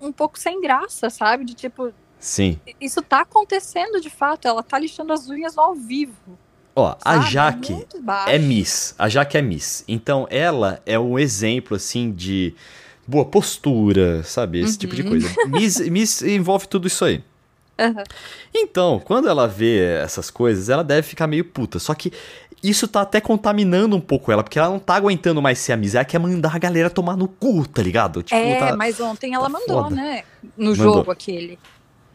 [0.00, 1.44] um pouco sem graça, sabe?
[1.44, 1.92] De tipo.
[2.18, 2.60] Sim.
[2.80, 4.48] Isso tá acontecendo de fato.
[4.48, 6.38] Ela tá lixando as unhas ao vivo.
[6.74, 7.00] Ó, sabe?
[7.04, 7.86] a Jaque
[8.26, 8.94] é, é Miss.
[8.98, 9.84] A Jaque é Miss.
[9.88, 12.54] Então ela é um exemplo, assim, de
[13.06, 14.60] boa postura, sabe?
[14.60, 14.78] Esse uhum.
[14.78, 15.08] tipo de uhum.
[15.08, 15.28] coisa.
[15.48, 17.24] Miss, Miss envolve tudo isso aí.
[17.78, 18.02] Uhum.
[18.52, 21.78] Então, quando ela vê essas coisas, ela deve ficar meio puta.
[21.78, 22.12] Só que
[22.62, 26.08] isso tá até contaminando um pouco ela, porque ela não tá aguentando mais ser amizade,
[26.08, 28.22] quer mandar a galera tomar no cu, tá ligado?
[28.22, 29.94] Tipo, é, tá, mas ontem ela tá mandou, foda.
[29.94, 30.24] né?
[30.56, 30.94] No mandou.
[30.94, 31.58] jogo aquele.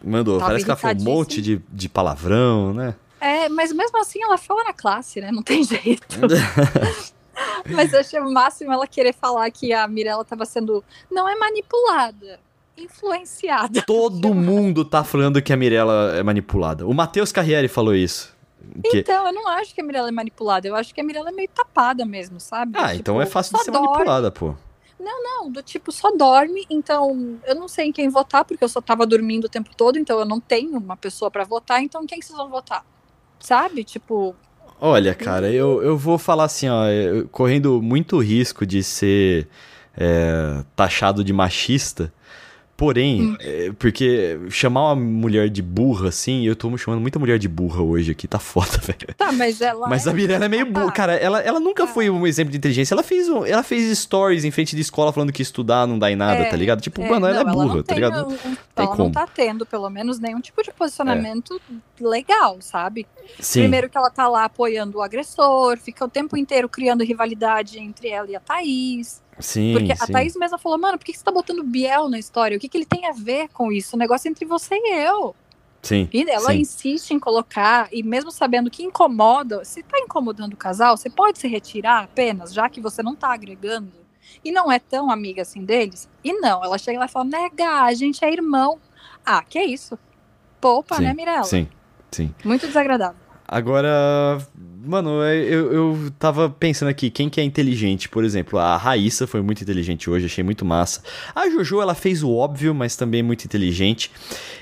[0.03, 2.93] Mandou, Tava parece que ela falou um monte de, de palavrão, né?
[3.21, 5.31] É, mas mesmo assim ela fala na classe, né?
[5.31, 6.19] Não tem jeito.
[7.71, 10.83] mas eu achei o máximo ela querer falar que a Mirella tava sendo.
[11.09, 12.37] Não é manipulada
[12.77, 13.81] influenciada.
[13.85, 16.87] Todo mundo tá falando que a Mirella é manipulada.
[16.87, 18.33] O Matheus Carriere falou isso.
[18.89, 18.99] Que...
[18.99, 20.67] Então, eu não acho que a Mirella é manipulada.
[20.67, 22.73] Eu acho que a Mirella é meio tapada mesmo, sabe?
[22.75, 23.87] Ah, tipo, então é fácil de ser dorme.
[23.87, 24.55] manipulada, pô.
[24.99, 28.69] Não, não, do tipo, só dorme, então eu não sei em quem votar, porque eu
[28.69, 32.05] só tava dormindo o tempo todo, então eu não tenho uma pessoa para votar, então
[32.05, 32.85] quem que vocês vão votar?
[33.37, 33.83] Sabe?
[33.83, 34.33] Tipo.
[34.79, 36.85] Olha, cara, eu, eu vou falar assim, ó,
[37.31, 39.49] correndo muito risco de ser
[39.95, 42.13] é, taxado de machista,
[42.83, 43.37] Porém, hum.
[43.39, 47.81] é, porque chamar uma mulher de burra, assim, eu tô chamando muita mulher de burra
[47.81, 49.15] hoje aqui, tá foda, velho.
[49.15, 49.87] Tá, mas ela.
[49.87, 50.91] Mas é a Mirella é meio burra.
[50.91, 51.93] Cara, ela, ela nunca tá.
[51.93, 52.93] foi um exemplo de inteligência.
[52.93, 56.11] Ela fez, um, ela fez stories em frente de escola falando que estudar não dá
[56.11, 56.81] em nada, é, tá ligado?
[56.81, 58.27] Tipo, é, mano, ela é burra, ela tá ligado?
[58.27, 59.03] Um, ela como.
[59.05, 62.05] não tá tendo, pelo menos, nenhum tipo de posicionamento é.
[62.05, 63.07] legal, sabe?
[63.39, 63.61] Sim.
[63.61, 68.09] Primeiro que ela tá lá apoiando o agressor, fica o tempo inteiro criando rivalidade entre
[68.09, 69.22] ela e a Thaís.
[69.39, 70.03] Sim, Porque sim.
[70.03, 72.57] a Thaís mesma falou, mano, por que você tá botando Biel na história?
[72.57, 73.95] O que, que ele tem a ver com isso?
[73.95, 75.35] O negócio é entre você e eu.
[75.81, 76.09] Sim.
[76.13, 76.59] E ela sim.
[76.59, 81.39] insiste em colocar, e mesmo sabendo que incomoda, se tá incomodando o casal, você pode
[81.39, 83.91] se retirar apenas, já que você não tá agregando.
[84.43, 86.07] E não é tão amiga assim deles.
[86.23, 88.79] E não, ela chega lá e fala, nega, a gente é irmão.
[89.25, 89.99] Ah, que isso?
[90.61, 91.43] Poupa, sim, né, Mirella?
[91.43, 91.67] Sim,
[92.09, 92.33] sim.
[92.45, 93.17] Muito desagradável.
[93.47, 94.39] Agora,
[94.85, 98.07] mano, é, eu, eu tava pensando aqui, quem que é inteligente?
[98.09, 101.01] Por exemplo, a Raíssa foi muito inteligente hoje, achei muito massa.
[101.35, 104.11] A Jojo, ela fez o óbvio, mas também muito inteligente.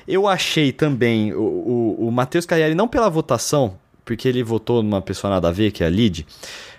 [0.07, 5.01] Eu achei também o, o, o Matheus Carriere, não pela votação, porque ele votou numa
[5.01, 6.25] pessoa nada a ver, que é a Lid,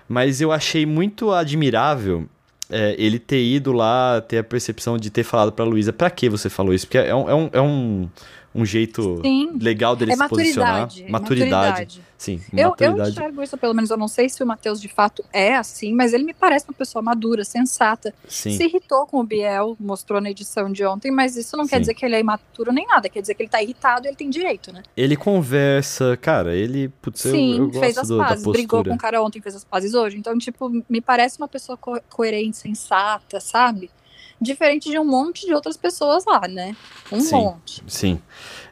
[0.09, 2.27] mas eu achei muito admirável
[2.69, 6.29] é, ele ter ido lá, ter a percepção de ter falado pra Luísa, pra que
[6.29, 6.87] você falou isso?
[6.87, 8.09] Porque é um, é um, é um
[8.55, 9.59] um jeito Sim.
[9.61, 10.81] legal dele é se posicionar.
[10.83, 11.11] Maturidade.
[11.11, 12.03] maturidade.
[12.19, 13.01] Sim, eu, maturidade.
[13.01, 15.93] Eu enxergo isso, pelo menos eu não sei se o Matheus de fato é assim,
[15.93, 18.15] mas ele me parece uma pessoa madura, sensata.
[18.29, 18.57] Sim.
[18.57, 21.71] Se irritou com o Biel, mostrou na edição de ontem, mas isso não Sim.
[21.71, 24.09] quer dizer que ele é imaturo nem nada, quer dizer que ele tá irritado e
[24.09, 24.83] ele tem direito, né?
[24.97, 28.99] Ele conversa, cara, ele, putz, Sim, eu, eu fez as do, pazes, brigou com o
[28.99, 33.41] cara ontem, fez as pazes hoje, então, tipo, me parece uma pessoa co coerente, sensata,
[33.41, 33.91] sabe?
[34.43, 36.77] Diferente de um monte de outras pessoas lá, né?
[37.11, 37.83] Um sim, monte.
[37.87, 38.21] Sim.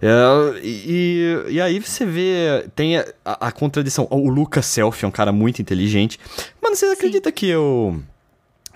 [0.02, 4.08] É, e, e aí você vê, tem a, a, contradição.
[4.10, 6.18] O Lucas Selfie é um cara muito inteligente.
[6.60, 8.02] Mano, você acredita que eu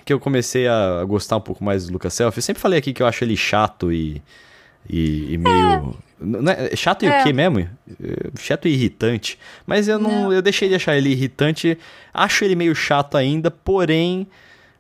[0.05, 2.39] que eu comecei a gostar um pouco mais do Lucas Selfie?
[2.39, 4.23] Eu sempre falei aqui que eu acho ele chato e,
[4.89, 5.97] e, e meio...
[6.47, 6.75] É.
[6.75, 7.21] é chato e é.
[7.21, 7.61] o quê mesmo?
[7.61, 7.69] É,
[8.39, 9.39] chato e irritante.
[9.67, 11.79] Mas eu não, não, eu deixei de achar ele irritante.
[12.13, 14.27] Acho ele meio chato ainda, porém,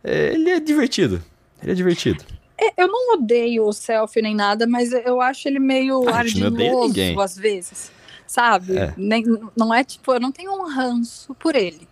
[0.03, 1.22] é, ele é divertido.
[1.64, 2.24] Ele é divertido.
[2.57, 7.20] É, eu não odeio o selfie nem nada, mas eu acho ele meio ah, ardiloso
[7.20, 7.90] às vezes.
[8.27, 8.77] Sabe?
[8.77, 8.94] É.
[8.96, 9.24] Nem,
[9.57, 11.88] não é tipo, eu não tenho um ranço por ele.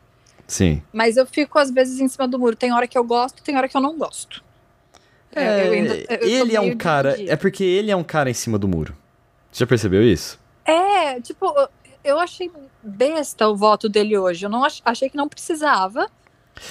[0.47, 0.83] Sim.
[0.93, 2.55] Mas eu fico às vezes em cima do muro.
[2.55, 4.45] Tem hora que eu gosto, tem hora que eu não gosto.
[5.35, 7.17] É, eu ainda, eu ele é um cara.
[7.27, 8.95] É porque ele é um cara em cima do muro.
[9.51, 10.39] Você já percebeu isso?
[10.65, 11.53] É, tipo,
[12.05, 12.51] eu achei
[12.83, 14.45] besta o voto dele hoje.
[14.45, 16.09] Eu não ach, achei que não precisava.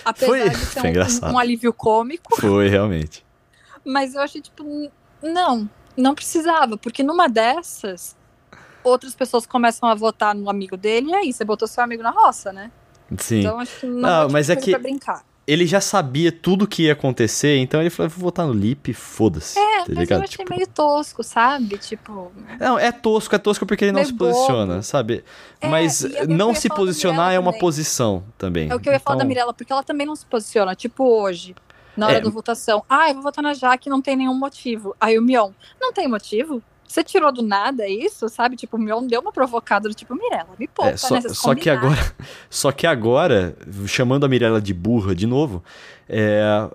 [0.06, 1.34] Apesar foi, de ser foi um, engraçado.
[1.34, 2.36] um alívio cômico.
[2.40, 3.26] Foi, realmente.
[3.86, 4.92] Mas eu achei, tipo,
[5.22, 8.16] não, não precisava, porque numa dessas,
[8.84, 12.12] outras pessoas começam a votar no amigo dele, e aí você botou seu amigo na
[12.12, 12.72] roça, né?
[13.18, 13.40] Sim.
[13.40, 15.24] Então acho que não, não mas é que brincar.
[15.52, 19.60] Ele já sabia tudo que ia acontecer, então ele falou, vou votar no Lip, foda-se.
[19.60, 20.56] É, tá mas eu achei tipo...
[20.56, 21.78] meio tosco, sabe?
[21.78, 22.32] Tipo.
[22.58, 24.84] Não, é tosco, é tosco porque ele não se posiciona, bobo.
[24.84, 25.26] sabe?
[25.60, 27.60] É, mas é não se posicionar é uma também.
[27.60, 28.70] posição também.
[28.70, 29.26] É o que eu ia falar então...
[29.26, 30.74] da Mirella, porque ela também não se posiciona.
[30.74, 31.54] Tipo, hoje,
[31.98, 32.22] na hora É.
[32.22, 32.86] da votação.
[32.90, 34.96] Ah, eu vou votar na Jaque, não tem nenhum motivo.
[35.02, 36.64] Aí o Mion, não tem motivo?
[36.92, 38.58] Você tirou do nada isso, sabe?
[38.58, 41.22] Tipo, o Mion deu uma provocada do tipo, Mirella, me poupa, É, só, né?
[41.30, 42.14] Só que agora,
[42.50, 43.56] só que agora,
[43.88, 45.64] chamando a Mirella de burra de novo,
[46.10, 46.70] é,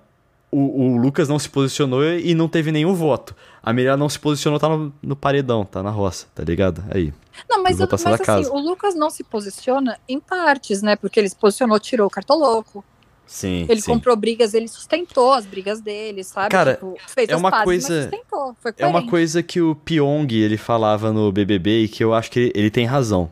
[0.51, 3.35] o, o Lucas não se posicionou e não teve nenhum voto.
[3.61, 6.83] A Mirella não se posicionou, tá no, no paredão, tá na roça, tá ligado?
[6.89, 7.13] Aí.
[7.47, 8.51] Não, mas, eu, votação mas assim, casa.
[8.51, 10.95] o Lucas não se posiciona em partes, né?
[10.95, 12.83] Porque ele se posicionou, tirou o cartoloco.
[13.27, 13.91] Sim, Ele sim.
[13.91, 16.49] comprou brigas, ele sustentou as brigas dele, sabe?
[16.49, 18.55] Cara, Tipo, fez é as uma pazes, coisa- sustentou.
[18.61, 22.31] Foi É uma coisa que o Pyong ele falava no BBB e que eu acho
[22.31, 23.29] que ele, tem razão.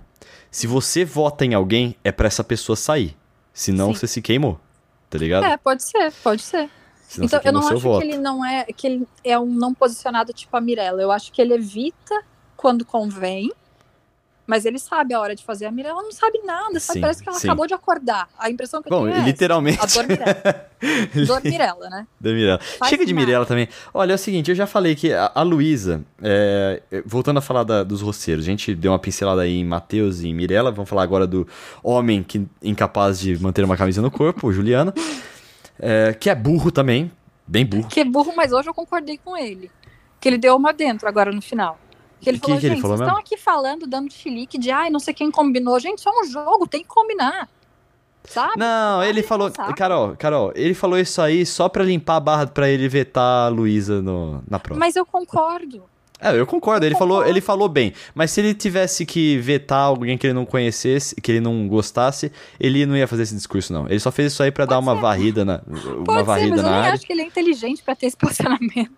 [0.52, 3.16] Se você vota em alguém, é pra essa pessoa sair.
[3.54, 4.00] Senão Sim.
[4.00, 4.60] você se queimou.
[5.10, 5.46] Tá ligado?
[5.46, 6.70] É, pode ser, pode ser.
[7.08, 8.02] Senão então, eu não acho voto.
[8.02, 11.02] que ele não é que ele é um não posicionado tipo a Mirella.
[11.02, 12.22] Eu acho que ele evita
[12.58, 13.50] quando convém,
[14.48, 15.66] mas ele sabe a hora de fazer.
[15.66, 16.98] A Mirella não sabe nada, sabe?
[17.00, 17.48] Sim, Parece que ela sim.
[17.48, 18.28] acabou de acordar.
[18.38, 19.26] A impressão que eu Bom, tenho é essa.
[19.28, 19.80] literalmente.
[19.82, 20.66] A dor Mirella.
[21.28, 22.08] dor Mirella, né?
[22.22, 22.60] Mirella.
[22.88, 23.26] Chega de nada.
[23.26, 23.68] Mirella também.
[23.94, 27.64] Olha, é o seguinte, eu já falei que a, a Luísa, é, voltando a falar
[27.64, 30.90] da- dos roceiros, a gente deu uma pincelada aí em Matheus e em Mirella, vamos
[30.90, 31.48] falar agora do
[31.84, 34.94] homem que incapaz de manter uma camisa no corpo, o Juliano,
[35.80, 37.12] é, que é burro também,
[37.48, 37.88] bem burro.
[37.88, 39.72] Que é burro, mas hoje eu concordei com ele.
[40.20, 41.80] que ele deu uma dentro agora no final.
[42.26, 44.72] Que ele Que falou, que ele gente, falou vocês estão aqui falando, dando chilique de
[44.72, 45.80] ai, não sei quem combinou.
[45.80, 47.48] Gente, isso é um jogo, tem que combinar.
[48.28, 48.54] Sabe?
[48.58, 49.52] Não, ele encher falou.
[49.56, 49.76] saco.
[49.76, 53.50] Carol, Carol, ele falou isso aí só pra limpar a barra pra ele vetar a
[53.50, 54.80] Luísa no- na prova.
[54.80, 55.84] Mas eu concordo.
[56.20, 57.30] É, eu concordo, ele falou, concordo.
[57.32, 57.94] ele falou bem.
[58.16, 62.32] Mas se ele tivesse que vetar alguém que ele não conhecesse, que ele não gostasse,
[62.60, 63.86] ele não ia fazer esse discurso, não.
[63.88, 65.02] Ele só fez isso aí pra dar uma ser.
[65.02, 66.94] varrida na, uma Pode ser, varrida mas eu na nem área.
[66.94, 68.92] acho que ele é inteligente pra ter esse posicionamento.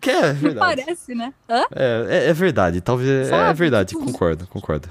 [0.00, 0.82] Que é verdade.
[0.84, 1.32] parece, né?
[1.48, 1.64] Hã?
[1.74, 3.08] É, é, é verdade, talvez.
[3.08, 3.58] É, é Sabe?
[3.58, 4.88] verdade, Tipo, concordo, concordo.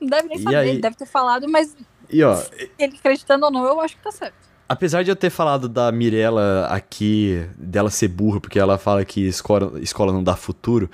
[0.00, 0.68] Não deve nem E saber, aí?
[0.70, 1.76] ele deve ter falado, mas
[2.10, 2.42] E ó,
[2.78, 4.34] ele acreditando ou não, eu acho que tá certo.
[4.68, 9.20] apesar de eu ter falado da Mirella aqui, dela ser burra, porque ela fala que
[9.28, 10.90] escola, escola não dá futuro.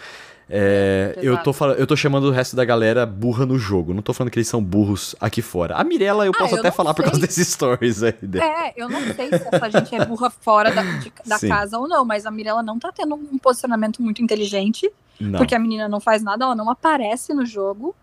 [0.51, 3.92] É, É, eu, tô eu tô chamando o resto da galera burra no jogo.
[3.92, 5.74] Não tô falando que eles são burros aqui fora.
[5.76, 7.11] A Mirella eu Ah, posso eu até falar por sei.
[7.11, 8.44] causa desses stories aí dela.
[8.66, 11.86] É, eu não sei se essa gente é burra fora da, de- da casa ou
[11.86, 14.90] não, mas a Mirella não tá tendo um posicionamento muito inteligente,
[15.20, 15.38] Não.
[15.38, 17.94] porque a menina não faz nada, ela não aparece no jogo.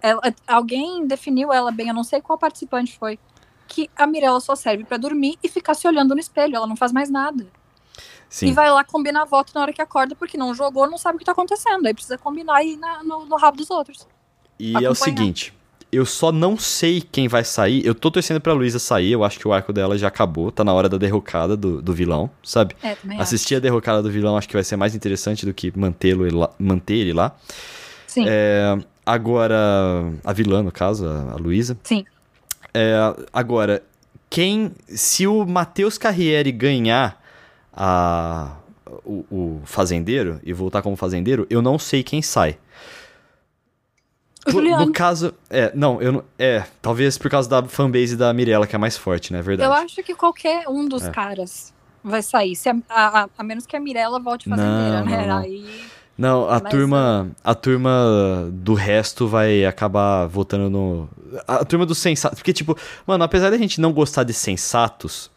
[0.00, 3.18] Ela- alguém definiu ela bem, eu não sei qual participante foi,
[3.68, 6.76] que a Mirella só serve pra dormir e ficar se olhando no espelho, ela não
[6.76, 7.46] faz mais nada.
[8.32, 8.46] Sim.
[8.46, 11.18] E vai lá combinar voto na hora que acorda, porque não jogou, não sabe o
[11.18, 11.84] que tá acontecendo.
[11.86, 14.06] Aí precisa combinar aí na- no, no rabo dos outros.
[14.58, 14.94] E é o acompanhar.
[14.96, 15.52] seguinte,
[15.92, 17.84] eu só não sei quem vai sair.
[17.84, 20.64] Eu tô torcendo pra Luísa sair, eu acho que o arco dela já acabou, tá
[20.64, 22.74] na hora da derrocada do, do vilão, sabe?
[22.82, 23.22] É, também acho.
[23.24, 26.24] Assistir a derrocada do vilão acho que vai ser mais interessante do que mantê-lo
[26.58, 27.36] manter ele lá.
[28.06, 29.54] Sim, É, agora,
[30.24, 31.76] a vilã, no caso, a, a Luísa.
[31.82, 32.04] sim.
[32.74, 32.94] É,
[33.30, 33.82] agora,
[34.30, 34.72] quem.
[34.88, 37.21] Se o Matheus Carriere ganhar
[37.72, 38.56] a,
[39.04, 42.56] o, o fazendeiro e voltar como fazendeiro, eu não sei quem sai.
[44.46, 44.86] Juliano.
[44.86, 45.32] No caso.
[45.48, 46.24] É, não, eu não.
[46.38, 49.38] É, talvez por causa da fanbase da Mirella, que é mais forte, né?
[49.38, 49.68] É verdade.
[49.68, 51.10] Eu acho que qualquer um dos É.
[51.10, 52.56] caras vai sair.
[52.56, 55.26] Se a, a- a- a menos que a Mirella volte fazendeira, Não, né?
[55.28, 55.38] não.
[55.38, 55.84] Aí.
[56.18, 57.30] Não, a Mas, turma.
[57.44, 61.08] A turma do resto vai acabar votando no.
[61.46, 62.40] A turma dos sensatos.
[62.40, 65.30] Porque, tipo, mano, apesar da gente não gostar de sensatos,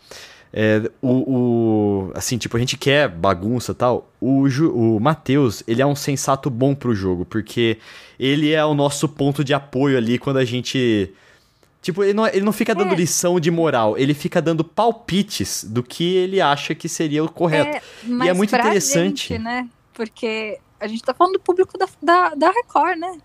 [0.54, 1.10] é, o,
[2.10, 4.10] o- Assim, tipo, a gente quer bagunça e tal.
[4.22, 7.78] O, Ju- o Matheus, ele é um sensato bom pro jogo, porque
[8.20, 11.12] ele é o nosso ponto de apoio ali quando a gente.
[11.82, 12.96] Tipo, ele não, ele não fica dando É.
[12.96, 17.78] lição de moral, ele fica dando palpites do que ele acha que seria o correto.
[17.78, 19.30] É, mas muito pra interessante.
[19.30, 19.68] Gente, né?
[19.94, 23.18] Porque a gente tá falando do público da, da, da Record, né?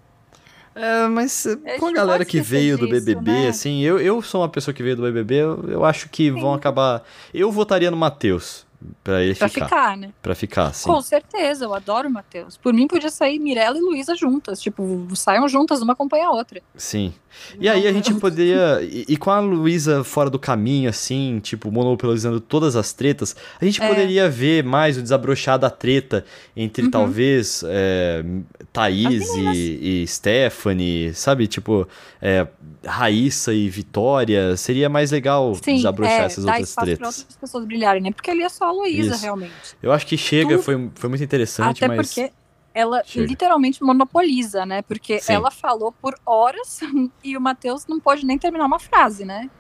[0.75, 3.49] É, mas A com a gente galera que veio do disso, BBB, né?
[3.49, 6.55] assim, eu, eu sou uma pessoa que veio do BBB, eu, eu acho que vão
[6.55, 7.03] acabar.
[7.35, 8.67] Eu votaria no Matheus
[9.05, 9.65] pra ele Pra ficar.
[9.67, 10.11] ficar, né?
[10.23, 10.89] Pra ficar, assim.
[10.89, 12.57] Com certeza, eu adoro o Matheus.
[12.57, 14.61] Por mim, podia sair Mirella e Luísa juntas.
[14.61, 16.61] Tipo, saiam juntas, uma acompanha a outra.
[16.77, 17.13] Sim.
[17.61, 18.81] E aí a gente poderia.
[18.83, 23.65] E, e com a Luísa fora do caminho, assim, tipo, monopolizando todas as tretas, a
[23.65, 23.87] gente É.
[23.89, 26.25] poderia ver mais o desabrochar da treta
[26.57, 26.91] entre Uhum.
[26.91, 28.25] talvez é,
[28.73, 31.47] Thaís e, e Stephanie, sabe?
[31.47, 31.87] Tipo,
[32.21, 32.47] é,
[32.85, 34.57] Raíssa e Vitória.
[34.57, 37.19] Seria mais legal Sim, desabrochar é, essas outras tretas.
[37.19, 38.13] outras pessoas brilharem, né?
[38.13, 39.77] Porque ali é só a Luísa, realmente.
[39.83, 42.09] Eu acho que chega, foi, foi muito interessante, Até mas.
[42.09, 42.33] porque
[42.73, 43.27] ela Chega.
[43.27, 44.83] literalmente monopoliza, né?
[44.83, 45.35] Porque Sim.
[45.35, 46.81] ela falou por horas
[47.25, 49.51] e o Matheus não pôde nem terminar uma frase, né?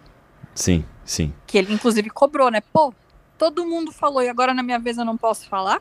[0.55, 1.33] Sim, sim.
[1.47, 2.61] Que ele, inclusive, cobrou, né?
[2.73, 2.93] Pô,
[3.39, 5.81] todo mundo falou e agora na minha vez eu não posso falar?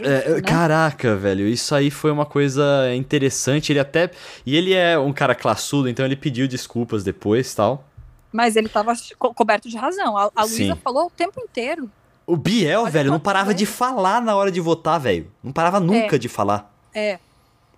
[0.00, 0.40] É, né?
[0.42, 2.62] Caraca, velho, isso aí foi uma coisa
[2.94, 3.72] interessante.
[3.72, 4.10] Ele até.
[4.44, 7.84] E ele é um cara classudo, então ele pediu desculpas depois tal.
[8.30, 10.16] Mas ele tava co- coberto de razão.
[10.16, 11.90] A, a Luísa falou o tempo inteiro.
[12.26, 15.30] O Biel, Olha velho, não parava de falar na hora de votar, velho.
[15.42, 16.18] Não parava nunca É.
[16.18, 16.70] de falar.
[16.94, 17.18] É,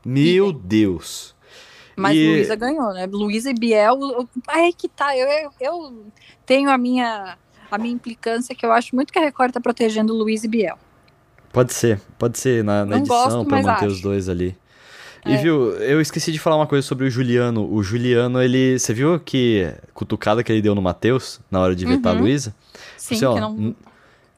[0.05, 0.61] Meu Idem.
[0.65, 1.37] Deus.
[1.95, 3.07] mas E- Luísa ganhou, né?
[3.07, 3.97] Luísa e Biel.
[4.49, 5.17] Aí que tá.
[5.17, 6.07] Eu, eu, eu
[6.45, 7.39] tenho a minha,
[7.71, 10.77] a minha implicância que eu acho muito que a Record tá protegendo Luísa e Biel.
[11.53, 13.95] Pode ser, pode ser na, na edição mas manter acho.
[13.95, 14.57] os dois ali.
[15.27, 15.37] E É.
[15.37, 17.71] viu, eu esqueci de falar uma coisa sobre o Juliano.
[17.71, 18.79] O Juliano, ele.
[18.79, 22.23] Você viu que cutucada que ele deu no Matheus na hora de vetar a Uhum.
[22.23, 22.55] Luísa?
[22.97, 23.75] Sim, Assim, ó, que não.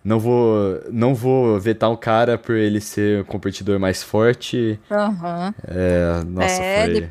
[0.05, 4.81] não vou, não vou vetar um cara por ele ser um competidor mais forte.
[4.91, 5.55] Aham.
[5.69, 6.95] É, nossa, É, foi.
[7.01, 7.11] de-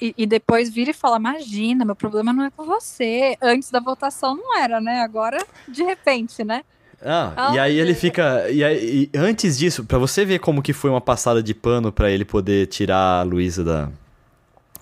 [0.00, 3.36] E, e depois vira e fala: Imagina, meu problema não é com você.
[3.42, 5.00] Antes da votação não era, né?
[5.00, 6.62] Agora, de repente, né?
[7.08, 8.50] Ah, e Ah, aí ele fica.
[8.50, 11.92] E, aí, e antes disso, pra você ver como que foi uma passada de pano
[11.92, 13.88] pra ele poder tirar a Luísa da,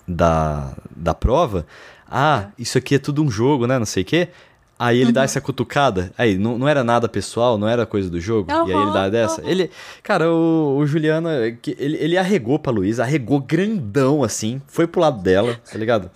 [0.07, 1.65] da, da prova.
[2.09, 3.77] Ah, isso aqui é tudo um jogo, né?
[3.79, 4.29] Não sei o quê.
[4.77, 5.25] Aí ele dá Uhum.
[5.25, 6.11] essa cutucada.
[6.17, 8.51] Aí, não, não era nada pessoal, não era coisa do jogo.
[8.67, 9.41] e aí ele dá dessa.
[9.41, 9.49] aham.
[9.49, 9.71] Ele.
[10.03, 14.61] Cara, o, o Juliano, é ele, ele arregou pra Luísa, arregou grandão assim.
[14.67, 16.11] Foi pro lado dela, tá ligado?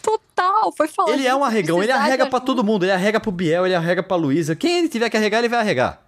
[0.00, 0.20] Total,
[0.76, 1.12] foi falar.
[1.12, 2.84] Ele é um "Gente, arregão, ele arrega pra ajuda." todo mundo.
[2.84, 4.54] Ele arrega pro Biel, ele arrega pra Luísa.
[4.56, 6.02] Quem ele tiver que arregar, ele vai arregar.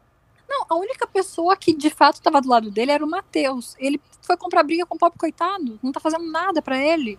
[0.49, 3.77] Não, a única pessoa que de fato estava do lado dele era o Matheus.
[3.79, 7.19] Ele foi comprar briga com o pobre coitado, não tá fazendo nada para ele.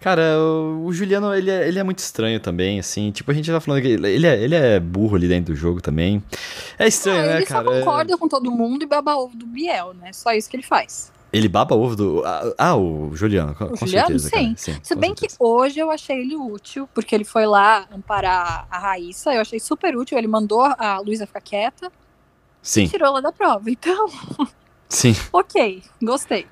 [0.00, 3.10] Cara, o, Juliano, ele é, ele é muito estranho também, assim.
[3.12, 5.80] Tipo, a gente tá falando que ele é, ele é burro ali dentro do jogo
[5.80, 6.22] também.
[6.78, 7.64] É estranho, Ah, né, ele cara?
[7.64, 10.12] só concorda com todo mundo e baba ovo do Biel, né?
[10.12, 11.12] Só isso que ele faz.
[11.32, 12.22] Ele baba ovo do.
[12.58, 14.30] Ah, o Juliano, com, O Juliano, certeza.
[14.30, 14.54] sim.
[14.56, 15.36] Sim Se bem que certeza.
[15.40, 19.96] hoje eu achei ele útil, porque ele foi lá amparar a Raíssa, eu achei super
[19.96, 20.18] útil.
[20.18, 21.90] Ele mandou a Luísa ficar quieta e
[22.62, 23.70] Sim, tirou ela da prova.
[23.70, 24.08] Então,
[24.88, 25.14] sim.
[25.32, 26.46] ok, gostei.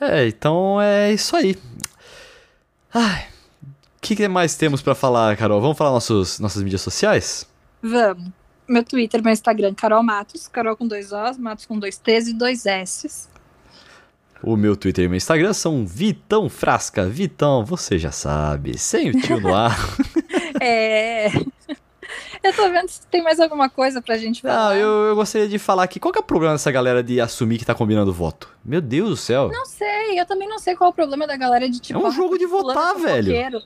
[0.00, 1.56] É, então é isso aí.
[2.94, 3.26] Ai.
[3.96, 5.60] O que, que mais temos pra falar, Carol?
[5.60, 7.46] Vamos falar nossos, nossas mídias sociais?
[7.82, 8.30] Vamos.
[8.68, 12.32] Meu Twitter, meu Instagram, Carol Matos, Carol com dois Os, Matos com dois T's e
[12.32, 13.28] dois S's.
[14.42, 17.06] O meu Twitter e meu Instagram são Vitão Frasca.
[17.06, 19.76] Vitão, você já sabe, sem o tio no ar.
[20.60, 21.28] É.
[22.42, 24.76] Eu tô vendo se tem mais alguma coisa pra gente Não, falar.
[24.76, 25.98] eu, eu gostaria de falar aqui.
[25.98, 28.48] Qual que é o problema dessa galera de assumir que tá combinando voto?
[28.64, 29.48] Meu Deus do céu.
[29.50, 31.98] Não sei, eu também não sei qual é o problema da galera de tipo.
[31.98, 33.60] É um jogo de votar, velho.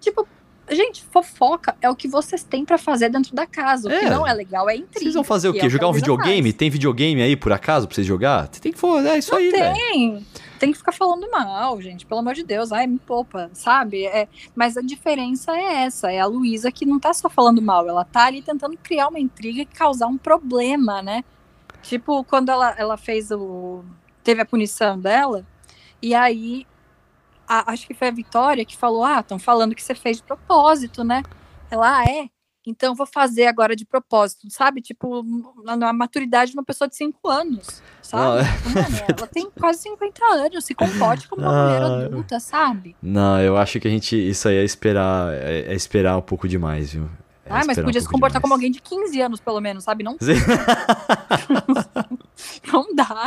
[0.00, 0.26] Tipo,
[0.74, 3.88] gente, fofoca é o que vocês têm pra fazer dentro da casa.
[3.88, 4.10] O que É.
[4.10, 5.00] não é legal é intriga.
[5.00, 5.66] Vocês vão fazer o quê?
[5.66, 6.42] é Jogar um videogame?
[6.50, 6.54] faz.
[6.54, 8.48] Tem videogame aí, por acaso, pra vocês jogar?
[8.52, 8.78] Você tem que
[9.10, 9.74] é isso Não aí, velho.
[9.74, 10.26] tem.
[10.58, 12.06] Tem que ficar falando mal, gente.
[12.06, 12.70] Pelo amor de Deus.
[12.70, 14.04] Ai, me poupa, sabe?
[14.06, 16.12] É, mas a diferença é essa.
[16.12, 17.88] É a Luísa que não tá só falando mal.
[17.88, 21.24] Ela tá ali tentando criar uma intriga e causar um problema, né?
[21.82, 23.82] Tipo, quando ela, ela fez o...
[24.22, 25.44] Teve a punição dela.
[26.00, 26.64] E aí...
[27.60, 30.22] a- acho que foi a Vitória que falou, ah, estão falando que você fez de
[30.22, 31.22] propósito, né?
[31.70, 32.26] Ela, ah, é?
[32.64, 34.80] Então eu vou fazer agora de propósito, sabe?
[34.80, 35.24] Tipo,
[35.64, 38.44] na, na maturidade de uma pessoa de 5 anos, sabe?
[38.66, 42.06] Não, Mano, ela tem quase 50 anos, se comporte como uma mulher Ah.
[42.06, 42.94] adulta, sabe?
[43.02, 44.14] Não, eu acho que a gente.
[44.16, 45.32] Isso aí é esperar.
[45.34, 47.08] É, é esperar um pouco demais, viu?
[47.44, 48.66] É ah, mas esperar um podia se comportar como demais.
[48.66, 50.04] alguém de 15 anos, pelo menos, sabe?
[50.04, 50.16] Não,
[52.72, 53.24] não dá.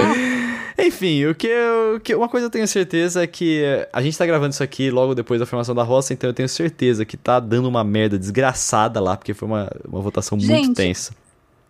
[0.77, 4.17] Enfim, o que, eu- o que- uma coisa eu tenho certeza é que a gente
[4.17, 7.17] tá gravando isso aqui logo depois da formação da roça, então eu tenho certeza que
[7.17, 11.13] tá dando uma merda desgraçada lá, porque foi uma, uma votação muito Gente, tensa.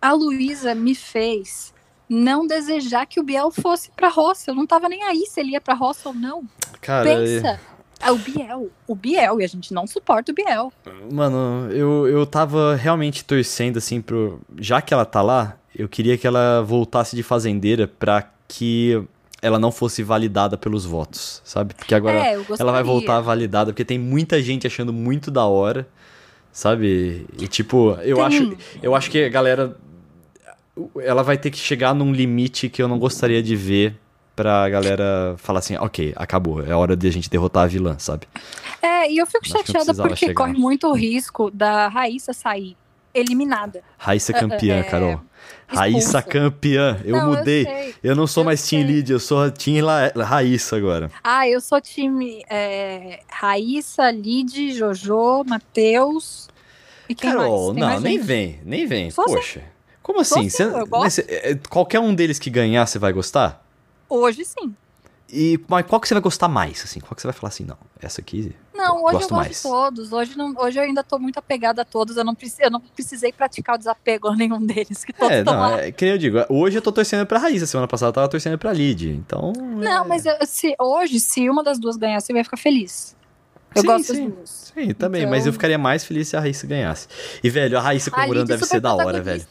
[0.00, 1.74] A Luísa me fez
[2.08, 4.50] não desejar que o Biel fosse pra roça.
[4.50, 6.44] Eu não tava nem aí se ele ia pra roça ou não.
[6.80, 7.60] Cara, Pensa.
[8.00, 8.70] É o Biel.
[8.86, 9.40] O Biel.
[9.40, 10.72] E a gente não suporta o Biel.
[11.10, 14.40] Mano, eu, eu tava realmente torcendo, assim, pro.
[14.58, 19.02] Já que ela tá lá, eu queria que ela voltasse de fazendeira pra que
[19.42, 21.74] ela não fosse validada pelos votos, sabe?
[21.74, 25.86] Porque agora é, ela vai voltar validada, porque tem muita gente achando muito da hora,
[26.52, 27.26] sabe?
[27.38, 29.76] E tipo, eu Tem- acho, eu acho que a galera
[31.02, 33.96] ela vai ter que chegar num limite que eu não gostaria de ver
[34.36, 38.28] pra galera falar assim, ok, acabou, é hora de a gente derrotar a vilã, sabe?
[38.82, 40.34] É, e eu fico chateada porque chegar.
[40.34, 42.76] corre muito risco da Raíssa sair
[43.14, 43.82] eliminada.
[43.96, 45.20] Raíssa campeã, é, Carol.
[45.66, 46.22] Raíssa expulsa.
[46.22, 47.00] campeã.
[47.04, 47.64] Eu Não, mudei.
[47.64, 47.94] sei.
[48.04, 48.92] Eu, não sou Eu mais Team sei.
[48.96, 51.10] Lead, eu sou Team La Raíssa agora.
[51.24, 56.48] Ah, eu sou time é, Raíssa, Lid, Jojo, Matheus.
[57.08, 58.26] E Carol, não, nem gente?
[58.26, 59.10] vem, nem vem.
[59.10, 59.62] Sou Poxa.
[60.02, 60.40] Como assim?
[60.40, 60.90] assim, Cê- eu gosto.
[61.02, 63.65] mas cê- é, qualquer um deles que ganhar, você vai gostar?
[64.08, 64.74] Hoje sim.
[65.28, 67.00] E mas qual que você vai gostar mais, assim?
[67.00, 68.54] Qual que você vai falar assim, não, essa aqui...
[68.72, 69.56] Não, Eu hoje gosto eu gosto mais.
[69.56, 70.12] de todos.
[70.12, 72.16] Hoje, não, hoje eu ainda tô muito apegada a todos.
[72.16, 75.42] Eu não, preci- eu não precisei praticar o desapego a nenhum deles, que todos É,
[75.42, 75.80] não, lá.
[75.80, 78.28] é que nem eu digo, hoje eu tô torcendo pra Raíssa, semana passada eu tava
[78.28, 79.52] torcendo pra Lid, então...
[79.56, 83.16] Não, é- mas eu- se, hoje, se uma das duas ganhasse, eu ia ficar feliz.
[83.74, 84.24] Eu Sim, gosto sim.
[84.28, 84.50] das duas.
[84.76, 87.08] Sim, também, Então- mas eu ficaria mais feliz se a Raíssa ganhasse.
[87.42, 89.44] E, velho, a Raíssa comemorando Lid deve ser da hora, velho.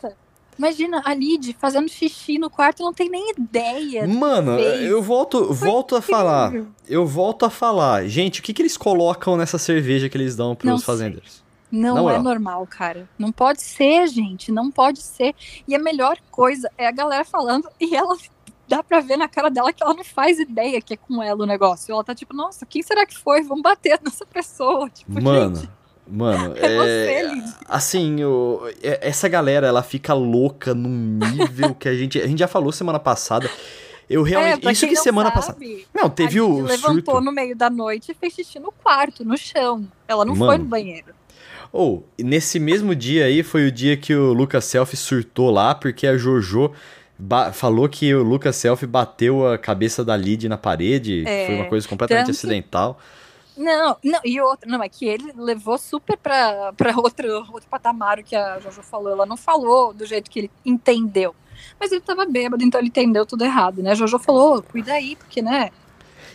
[0.58, 4.08] Imagina a Lid fazendo xixi no quarto, não tem nem ideia.
[4.08, 6.54] Mano, eu volto, volto a falar.
[6.88, 8.08] Eu volto a falar.
[8.08, 10.86] Gente, o que, que eles colocam nessa cerveja que eles dão Não sei.
[10.86, 11.44] fazendeiros?
[11.72, 12.24] Não Na é moral.
[12.24, 13.10] normal, cara.
[13.20, 14.52] Não pode ser, gente.
[14.52, 15.36] Não pode ser.
[15.68, 18.16] E a melhor coisa é a galera falando e ela
[18.68, 21.44] dá pra ver na cara dela que ela não faz ideia que é com ela
[21.44, 21.92] o negócio.
[21.92, 23.42] Ela tá tipo, nossa, quem será que foi?
[23.44, 24.90] Vamos bater nessa pessoa.
[24.90, 25.70] Tipo, Mano, gente,
[26.08, 31.88] mano, é, é, você, assim, o- é- essa galera, ela fica louca num nível que
[31.90, 33.50] a gente, a gente já falou semana passada.
[34.10, 35.58] Eu É, realmente, pra isso que não semana passada.
[35.94, 37.22] Não, teve o levantou surto.
[37.22, 39.88] no meio da noite e fez xixi no quarto, no chão.
[40.08, 40.64] Ela não foi Mano.
[40.64, 41.08] no banheiro.
[41.72, 46.06] Ou, nesse mesmo dia aí foi o dia que o Lucas Selfie surtou lá, porque
[46.06, 46.72] a Jojo
[47.54, 51.24] falou que o Lucas Selfie bateu a cabeça da Lid na parede.
[51.26, 53.00] É, foi uma coisa completamente tanto acidental.
[53.58, 58.20] Não, não, e outra, não, é que ele levou super pra, pra outro, outro patamar
[58.20, 59.12] o que a Jojo falou.
[59.12, 61.34] Ela não falou do jeito que ele entendeu.
[61.80, 63.92] Mas ele tava bêbado, então ele entendeu tudo errado, né?
[63.92, 65.72] A Jojo falou, "Ô, cuida aí, porque, né?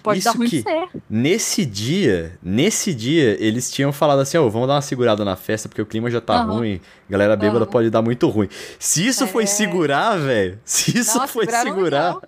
[0.03, 0.89] Pode Isso dar ruim que- ser.
[1.11, 5.69] Nesse dia, nesse dia, eles tinham falado assim, ó, vamos dar uma segurada na festa,
[5.69, 6.53] porque o clima já tá Aham.
[6.55, 7.71] ruim, galera bêbada Aham.
[7.71, 8.49] pode dar muito ruim.
[8.79, 9.47] Se isso foi É.
[9.47, 12.15] segurar, velho, se isso foi segurar...
[12.15, 12.23] legal.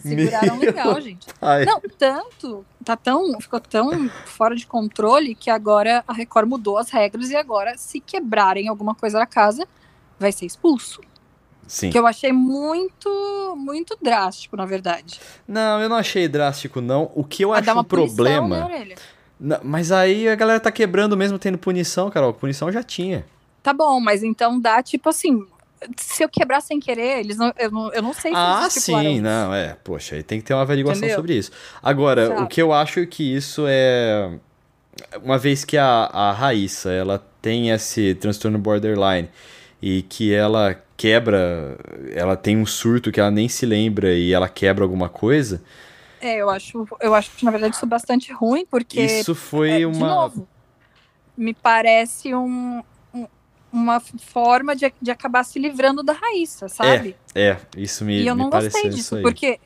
[0.00, 1.26] Seguraram Meu- legal, gente.
[1.40, 6.78] Ai, Não, tanto, tá tão, ficou tão fora de controle que agora a Record mudou
[6.78, 9.66] as regras e agora, se quebrarem alguma coisa na casa,
[10.18, 11.00] vai ser expulso.
[11.66, 11.90] sim.
[11.90, 15.20] Que eu achei muito, muito drástico, na verdade.
[15.46, 17.10] Não, eu não achei drástico, não.
[17.14, 18.68] O que eu Vai acho um problema...
[19.38, 22.32] Não, mas aí a galera tá quebrando mesmo tendo punição, Carol.
[22.32, 23.26] Punição já tinha.
[23.60, 25.44] Tá bom, mas então dá tipo assim.
[25.96, 29.20] Se eu quebrar sem querer, eles não, eu, não, eu não sei se Ah, sim,
[29.20, 29.74] não, é.
[29.84, 31.16] Poxa, aí tem que ter uma averiguação Entendeu?
[31.16, 31.50] sobre isso.
[31.82, 32.42] Agora, Sabe?
[32.42, 34.30] o que eu acho que isso é.
[35.22, 39.28] Uma vez que a, a Raíssa, ela tem esse transtorno borderline
[39.80, 41.76] e que ela quebra,
[42.14, 45.62] ela tem um surto que ela nem se lembra e ela quebra alguma coisa,
[46.20, 49.86] É, eu acho, eu acho na verdade isso é bastante ruim, porque isso foi É,
[49.86, 50.06] uma.
[50.08, 50.48] novo,
[51.36, 52.82] me parece um-
[53.72, 57.16] uma forma de, de acabar se livrando da Raíssa, sabe?
[57.34, 59.58] É, isso me, e eu me não gostei isso disso, porque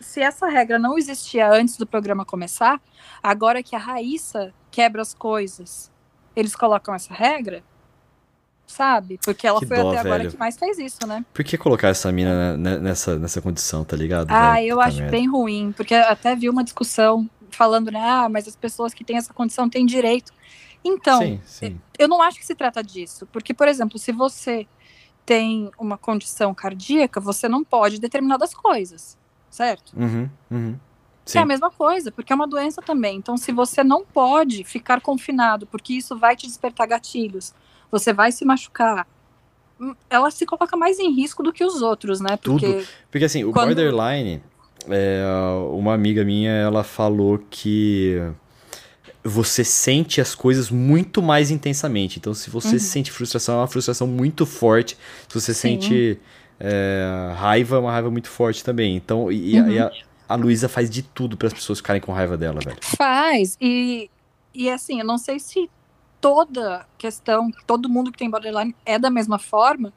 [0.00, 2.80] se essa regra não existia antes do programa começar,
[3.22, 5.90] agora que a Raíssa quebra as coisas,
[6.36, 7.64] eles colocam essa regra,
[8.66, 9.18] sabe?
[9.24, 10.30] Porque ela Que foi dó, até agora velho.
[10.30, 11.24] que mais fez isso, né?
[11.32, 14.30] Por que colocar essa mina ne- nessa, nessa condição, tá ligado?
[14.30, 14.66] Ah, velho?
[14.68, 15.10] eu Puta acho merda.
[15.10, 18.00] bem ruim, porque até vi uma discussão falando, né?
[18.00, 20.32] Ah, mas as pessoas que têm essa condição têm direito.
[20.84, 21.80] Então, Sim, sim.
[21.98, 23.26] eu não acho que se trata disso.
[23.32, 24.66] Porque, por exemplo, se você
[25.24, 29.16] tem uma condição cardíaca, você não pode determinadas coisas,
[29.50, 29.92] certo?
[29.96, 30.78] Uhum, uhum.
[31.34, 33.16] É a mesma coisa, porque é uma doença também.
[33.16, 37.54] Então, se você não pode ficar confinado, porque isso vai te despertar gatilhos,
[37.90, 39.06] você vai se machucar,
[39.80, 42.36] hum, ela se coloca mais em risco do que os outros, né?
[42.36, 44.42] Porque Porque assim, o Quando- borderline,
[44.90, 45.24] é,
[45.72, 48.20] uma amiga minha, ela falou que
[49.24, 52.18] você sente as coisas muito mais intensamente.
[52.18, 52.78] Então, se você Uhum.
[52.78, 54.98] sente frustração, é uma frustração muito forte.
[55.28, 55.60] Se você Sim.
[55.80, 56.20] sente
[56.60, 58.94] é, raiva, é uma raiva muito forte também.
[58.96, 59.66] Então, e, Uhum.
[59.66, 59.90] a- e a,
[60.28, 62.76] a Luísa faz de tudo para as pessoas ficarem com raiva dela, velho.
[62.80, 63.56] faz.
[63.60, 64.08] E,
[64.54, 65.68] e assim, eu não sei se
[66.20, 69.92] toda questão, todo mundo que tem borderline é da mesma forma,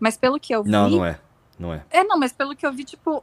[0.00, 0.70] mas pelo que eu vi.
[0.70, 1.18] Não, não é.
[1.58, 1.82] Não é.
[1.90, 3.22] É, não, mas pelo que eu vi, tipo,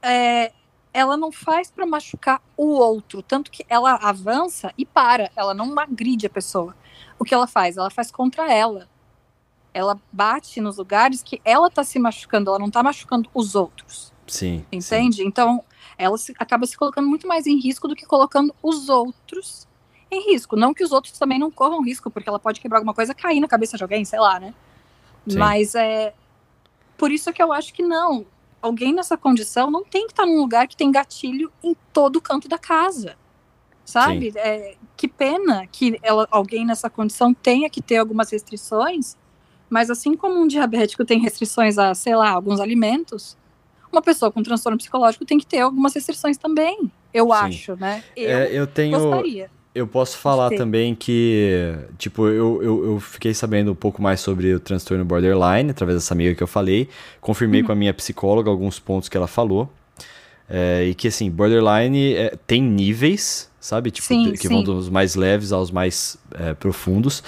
[0.00, 0.52] é,
[0.92, 3.22] ela não faz pra machucar o outro.
[3.22, 5.30] Tanto que ela avança e para.
[5.34, 6.74] Ela não agride a pessoa.
[7.18, 7.76] O que ela faz?
[7.76, 8.88] Ela faz contra ela.
[9.72, 14.12] Ela bate nos lugares que ela tá se machucando, ela não tá machucando os outros.
[14.26, 14.58] Sim.
[14.70, 14.76] sim.
[14.76, 15.24] Entende?
[15.24, 15.64] Então,
[15.96, 19.66] ela se- acaba se colocando muito mais em risco do que colocando os outros
[20.10, 20.56] em risco.
[20.56, 23.40] Não que os outros também não corram risco, porque ela pode quebrar alguma coisa, cair
[23.40, 24.52] na cabeça de alguém, sei lá, né?
[25.26, 25.38] Sim.
[25.38, 26.12] Mas é.
[26.98, 28.26] Por isso que eu acho que não.
[28.62, 32.48] Alguém nessa condição não tem que estar num lugar que tem gatilho em todo canto
[32.48, 33.16] da casa.
[33.84, 34.32] Sabe?
[34.36, 39.16] É, que pena que ela, alguém nessa condição tenha que ter algumas restrições,
[39.68, 43.36] mas assim como um diabético tem restrições a, sei lá, alguns alimentos,
[43.90, 46.90] uma pessoa com transtorno psicológico tem que ter algumas restrições também.
[47.12, 47.32] Eu Sim.
[47.32, 48.04] acho, né?
[48.16, 48.98] Eu É, eu tenho.
[48.98, 49.50] gostaria.
[49.74, 50.56] Eu posso falar ter.
[50.58, 55.70] também que, tipo, eu, eu, eu fiquei sabendo um pouco mais sobre o transtorno borderline
[55.70, 56.88] através dessa amiga que eu falei.
[57.22, 57.66] Confirmei Uhum.
[57.68, 59.72] com a minha psicóloga alguns pontos que ela falou.
[60.54, 63.90] É, e que, assim, borderline é, tem níveis, sabe?
[63.90, 64.64] Tipo, Sim, que vão sim.
[64.64, 67.22] dos mais leves aos mais é, profundos.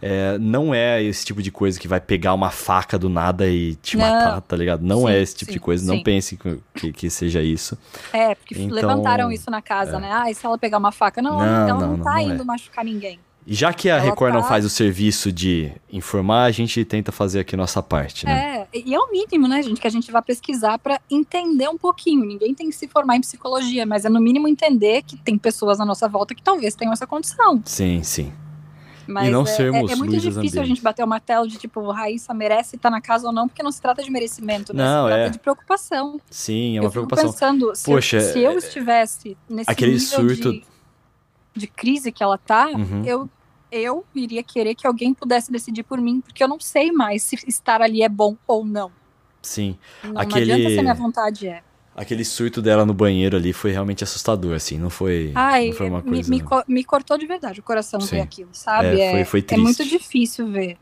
[0.00, 3.74] É, não é esse tipo de coisa que vai pegar uma faca do nada e
[3.74, 4.06] te Não.
[4.08, 4.80] matar, tá ligado?
[4.82, 5.84] Não Sim, é esse tipo de coisa.
[5.84, 6.38] Não pense
[6.74, 7.76] que, que, seja isso.
[8.14, 10.08] É, porque Então, levantaram isso na casa, né?
[10.10, 11.20] Ah, e se ela pegar uma faca?
[11.20, 12.44] Não, Não, ela não, não, não, tá não indo é.
[12.46, 13.20] machucar ninguém.
[13.46, 16.82] E já que a Ela Record não tá- faz o serviço de informar, a gente
[16.84, 18.59] tenta fazer aqui nossa parte, né?
[18.59, 21.76] É, e é o mínimo, né, gente, que a gente vai pesquisar pra entender um
[21.78, 22.24] pouquinho.
[22.24, 25.78] Ninguém tem que se formar em psicologia, mas é no mínimo entender que tem pessoas
[25.78, 27.60] na nossa volta que talvez tenham essa condição.
[27.64, 28.32] Sim, sim.
[29.08, 30.66] Mas não é, sermos é, é muito difícil a Zambelli.
[30.68, 33.72] gente bater o martelo de tipo, Raíssa merece estar na casa ou não, porque não
[33.72, 34.84] se trata de merecimento, né?
[34.84, 35.30] Não, se trata é.
[35.30, 36.20] de preocupação.
[36.30, 37.32] Sim, é uma eu preocupação.
[37.32, 40.64] pensando, se, Poxa, eu, se eu é- estivesse nesse aquele nível surto- de,
[41.56, 43.02] de crise que ela tá, Uhum.
[43.04, 43.28] eu,
[43.70, 47.36] eu iria querer que alguém pudesse decidir por mim, porque eu não sei mais se
[47.46, 48.92] estar ali é bom ou não.
[49.42, 49.78] Sim.
[50.02, 51.62] Não, Aquele- não adianta se minha vontade é.
[51.94, 54.78] Aquele surto dela no banheiro ali foi realmente assustador, assim.
[54.78, 56.30] Não foi, Ai, não foi uma me, coisa...
[56.30, 58.16] me, co- me cortou de verdade o coração Sim.
[58.16, 59.00] ver aquilo, sabe?
[59.00, 59.98] É, foi- foi é muito triste.
[59.98, 60.78] difícil ver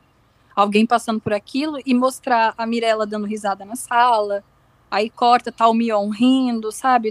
[0.54, 4.44] alguém passando por aquilo e mostrar a Mirella dando risada na sala,
[4.90, 7.10] aí corta, tá o Mion rindo, sabe?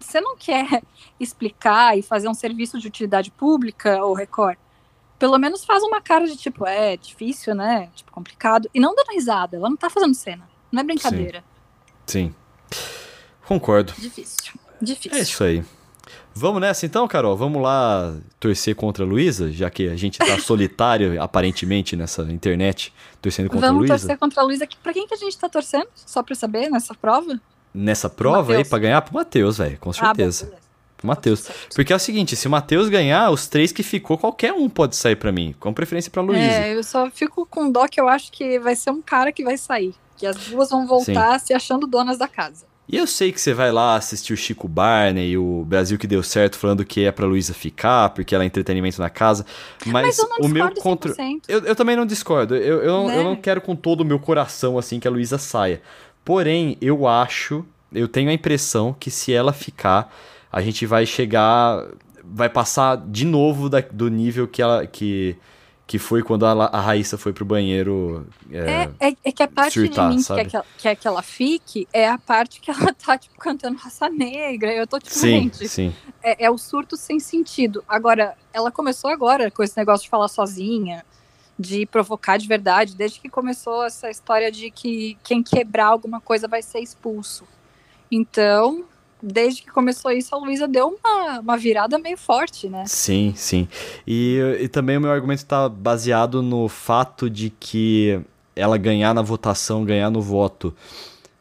[0.00, 0.82] Você não quer
[1.18, 4.56] explicar e fazer um serviço de utilidade pública, ou Record?
[5.18, 7.88] Pelo menos faz uma cara de tipo, é difícil, né?
[7.94, 8.68] Tipo, complicado.
[8.72, 10.48] E não dando risada, ela não tá fazendo cena.
[10.70, 11.42] Não é brincadeira.
[12.06, 12.34] Sim.
[13.46, 13.92] Concordo.
[13.98, 14.52] Difícil.
[14.80, 15.18] Difícil.
[15.18, 15.64] É isso aí.
[16.34, 17.36] Vamos nessa então, Carol?
[17.36, 22.92] Vamos lá torcer contra a Luísa, já que a gente tá solitário, aparentemente, nessa internet,
[23.20, 23.94] torcendo contra Vamos a Luísa.
[24.06, 24.68] torcer contra a Luísa.
[24.82, 25.88] Pra quem que a gente tá torcendo?
[25.96, 27.40] Só pra saber, nessa prova?
[27.74, 30.44] Nessa prova aí, pra ganhar, pro Matheus, velho, com Ah, bom, certeza.
[30.46, 30.62] beleza.
[30.62, 30.67] pro
[31.02, 31.42] Matheus.
[31.42, 31.52] Tá.
[31.74, 34.96] Porque é o seguinte, se o Matheus ganhar, os três que ficou, qualquer um pode
[34.96, 36.42] sair pra mim, com preferência pra Luísa.
[36.42, 39.44] É, eu só fico com dó que eu acho que vai ser um cara que
[39.44, 39.94] vai sair.
[40.16, 42.66] Que as duas vão voltar se achando donas da casa.
[42.90, 46.06] E eu sei que você vai lá assistir o Chico Barney e o Brasil que
[46.06, 49.44] deu certo, falando que é pra Luísa ficar, porque ela é entretenimento na casa.
[49.84, 51.12] Mas, Mas, eu não o meu contra.
[51.12, 51.42] 100%.
[51.46, 52.56] Eu, eu também não discordo.
[52.56, 53.18] Eu, eu, Né?
[53.18, 55.82] eu não quero com todo o meu coração assim que a Luísa saia.
[56.24, 60.10] Porém, eu acho, eu tenho a impressão que se ela ficar,
[60.50, 61.86] a gente vai chegar.
[62.30, 64.86] Vai passar de novo da- do nível que ela.
[64.86, 65.36] Que,
[65.86, 68.26] que foi quando a, a Raíssa foi pro banheiro.
[68.52, 68.58] é,
[69.00, 70.44] É, é, é que a parte surtar, de mim sabe?
[70.44, 74.10] que, ela, quer que ela fique é a parte que ela tá, tipo, cantando raça
[74.10, 74.70] negra.
[74.74, 75.94] Eu tô, tipo, Sim, gente, sim.
[76.22, 77.82] é, é o surto sem sentido.
[77.88, 81.02] Agora, ela começou agora com esse negócio de falar sozinha,
[81.58, 86.46] de provocar de verdade, desde que começou essa história de que quem quebrar alguma coisa
[86.46, 87.44] vai ser expulso.
[88.10, 88.84] Então,
[89.22, 92.84] desde que começou isso, a Luísa deu uma, uma virada meio forte, né?
[92.86, 93.68] Sim, sim.
[94.06, 98.20] E, e também o meu argumento está baseado no fato de que
[98.54, 100.74] ela ganhar na votação, ganhar no voto,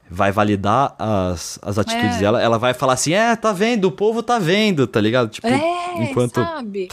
[0.09, 2.19] vai validar as, as atitudes É.
[2.19, 2.41] dela.
[2.41, 5.29] Ela vai falar assim: é, tá vendo, o povo tá vendo, tá ligado?
[5.29, 6.87] Tipo, É, enquanto- sabe?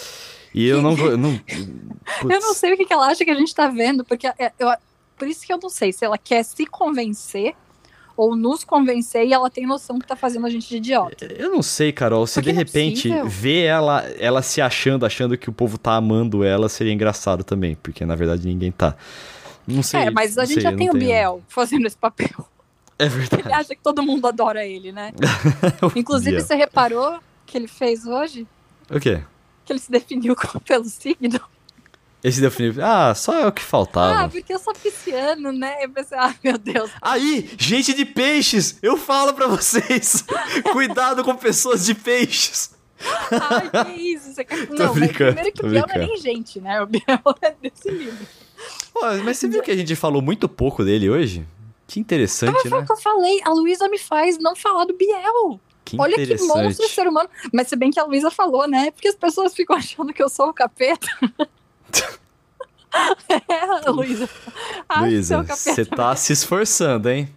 [0.54, 1.10] e eu não vou.
[1.12, 1.40] Eu não,
[2.30, 4.68] Eu não sei o que, ela acha que a gente tá vendo, porque é- eu,
[5.18, 7.54] por isso que eu não sei se ela quer se convencer
[8.16, 11.26] ou nos convencer e ela tem noção que tá fazendo a gente de idiota.
[11.36, 12.26] Eu não sei, Carol.
[12.26, 13.26] Se Porque de é repente possível.
[13.28, 17.76] ver ela, ela se achando, achando que o povo tá amando ela, seria engraçado também,
[17.82, 18.96] porque na verdade ninguém tá.
[19.66, 20.00] Não sei.
[20.00, 22.28] é, mas a gente sei, já tem o Biel fazendo esse papel.
[22.96, 23.52] É Ele verdade.
[23.52, 25.12] acha que todo mundo adora ele, né?
[25.96, 26.44] Inclusive, Biel.
[26.46, 28.46] você reparou que ele fez hoje?
[28.88, 29.20] O quê?
[29.64, 31.40] Que ele se definiu como- pelo signo?
[32.24, 32.82] Esse definiu.
[32.82, 34.22] Ah, só é o que faltava.
[34.22, 35.84] Ah, porque eu sou pisciano, né?
[35.84, 36.90] Eu pensei, ah, meu Deus.
[37.02, 40.24] Aí, gente de peixes, eu falo pra vocês,
[40.72, 42.74] cuidado com pessoas de peixes.
[43.30, 44.32] Ai, que isso?
[44.32, 44.56] Você quer...
[44.72, 46.80] Não, brincando, primeiro que o Biel não é nem gente, né?
[46.80, 47.04] O Biel
[47.42, 48.26] é desse livro.
[48.94, 51.46] Pô, mas você viu que a gente falou muito pouco dele hoje?
[51.86, 52.78] Que interessante, Foi né?
[52.78, 53.40] o que eu falei.
[53.44, 55.60] A Luísa me faz não falar do Biel.
[55.84, 57.28] Que Olha que monstro de ser humano.
[57.52, 58.90] Mas se bem que a Luísa falou, né?
[58.92, 61.06] Porque as pessoas ficam achando que eu sou o capeta.
[63.84, 64.28] é, Luísa.
[64.98, 67.28] Luísa, é você tá se esforçando, hein?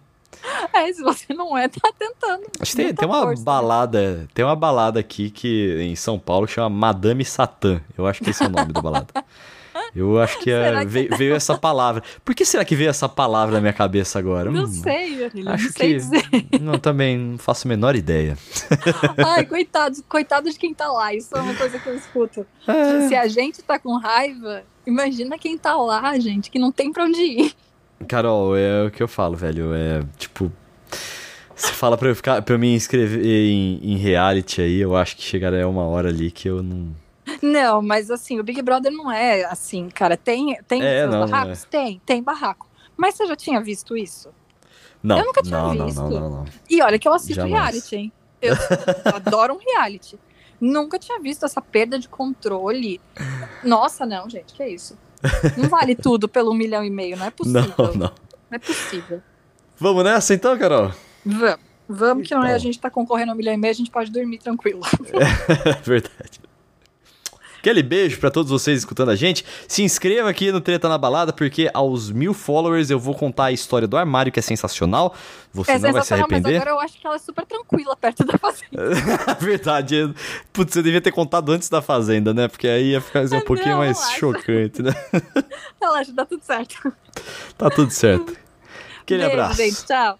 [0.72, 2.44] É, se você não é, tá tentando.
[2.60, 3.44] Acho que tem, tem uma força, né?
[3.44, 7.80] balada, tem uma balada aqui que em São Paulo chama Madame Satã.
[7.96, 9.08] Eu acho que esse é o nome da balada.
[9.98, 12.02] Eu acho que, é- que- veio, veio essa palavra.
[12.24, 14.50] Por que será que veio essa palavra na minha cabeça agora?
[14.50, 15.94] Não Hum, sei, não Acho sei que.
[15.96, 16.24] dizer.
[16.60, 18.36] Não, também não faço a menor ideia.
[19.26, 21.14] Ai, coitado, coitado de quem tá lá.
[21.14, 22.46] Isso é uma coisa que eu escuto.
[22.66, 23.08] É.
[23.08, 27.04] Se a gente tá com raiva, imagina quem tá lá, gente, que não tem pra
[27.04, 27.52] onde ir.
[28.06, 29.72] Carol, é o que eu falo, velho.
[29.74, 30.52] É tipo.
[31.54, 35.16] Você fala pra eu ficar, pra eu me inscrever em, em reality aí, eu acho
[35.16, 36.94] que chegará uma hora ali que eu não.
[37.42, 40.16] Não, mas assim, o Big Brother não é assim, cara.
[40.16, 41.64] Tem, tem É, não, não barracos?
[41.64, 42.66] Tem, tem barraco.
[42.96, 44.30] Mas você já tinha visto isso?
[45.02, 46.00] Não, Eu nunca tinha não, visto.
[46.02, 46.44] não, não, não.
[46.68, 47.52] E olha que eu assisto Jamais.
[47.54, 48.12] reality, hein?
[48.42, 48.54] Eu
[49.14, 50.18] adoro um reality.
[50.60, 53.00] Nunca tinha visto essa perda de controle.
[53.62, 54.98] Nossa, não, gente, que isso?
[55.56, 57.72] Não vale tudo pelo um milhão e meio, não é possível.
[57.78, 57.94] Não, não.
[57.94, 58.12] Não
[58.50, 59.22] é possível.
[59.78, 60.92] Vamos nessa então, Carol?
[61.24, 61.68] Vamos.
[61.90, 62.56] Vamos que não é Então.
[62.56, 64.80] a gente tá concorrendo a um milhão e meio, a gente pode dormir tranquilo.
[65.64, 66.40] É verdade.
[67.58, 69.44] Aquele beijo pra todos vocês escutando a gente.
[69.66, 73.52] Se inscreva aqui no Treta na Balada, porque aos mil followers eu vou contar a
[73.52, 75.14] história do armário, que é sensacional.
[75.52, 76.56] Você É não vai se arrepender.
[76.56, 78.94] agora eu acho que ela é super tranquila perto da fazenda.
[79.40, 80.14] verdade.
[80.52, 82.48] Putz, você devia ter contado antes da Fazenda, né?
[82.48, 84.18] Porque aí ia ficar um Ah, pouquinho não, mais relaxa.
[84.18, 84.92] chocante, né?
[85.80, 86.92] Relaxa, dá tudo certo.
[87.56, 88.36] Tá tudo certo.
[89.00, 89.56] Aquele Beijo, abraço.
[89.56, 89.84] gente.
[89.84, 90.18] Tchau.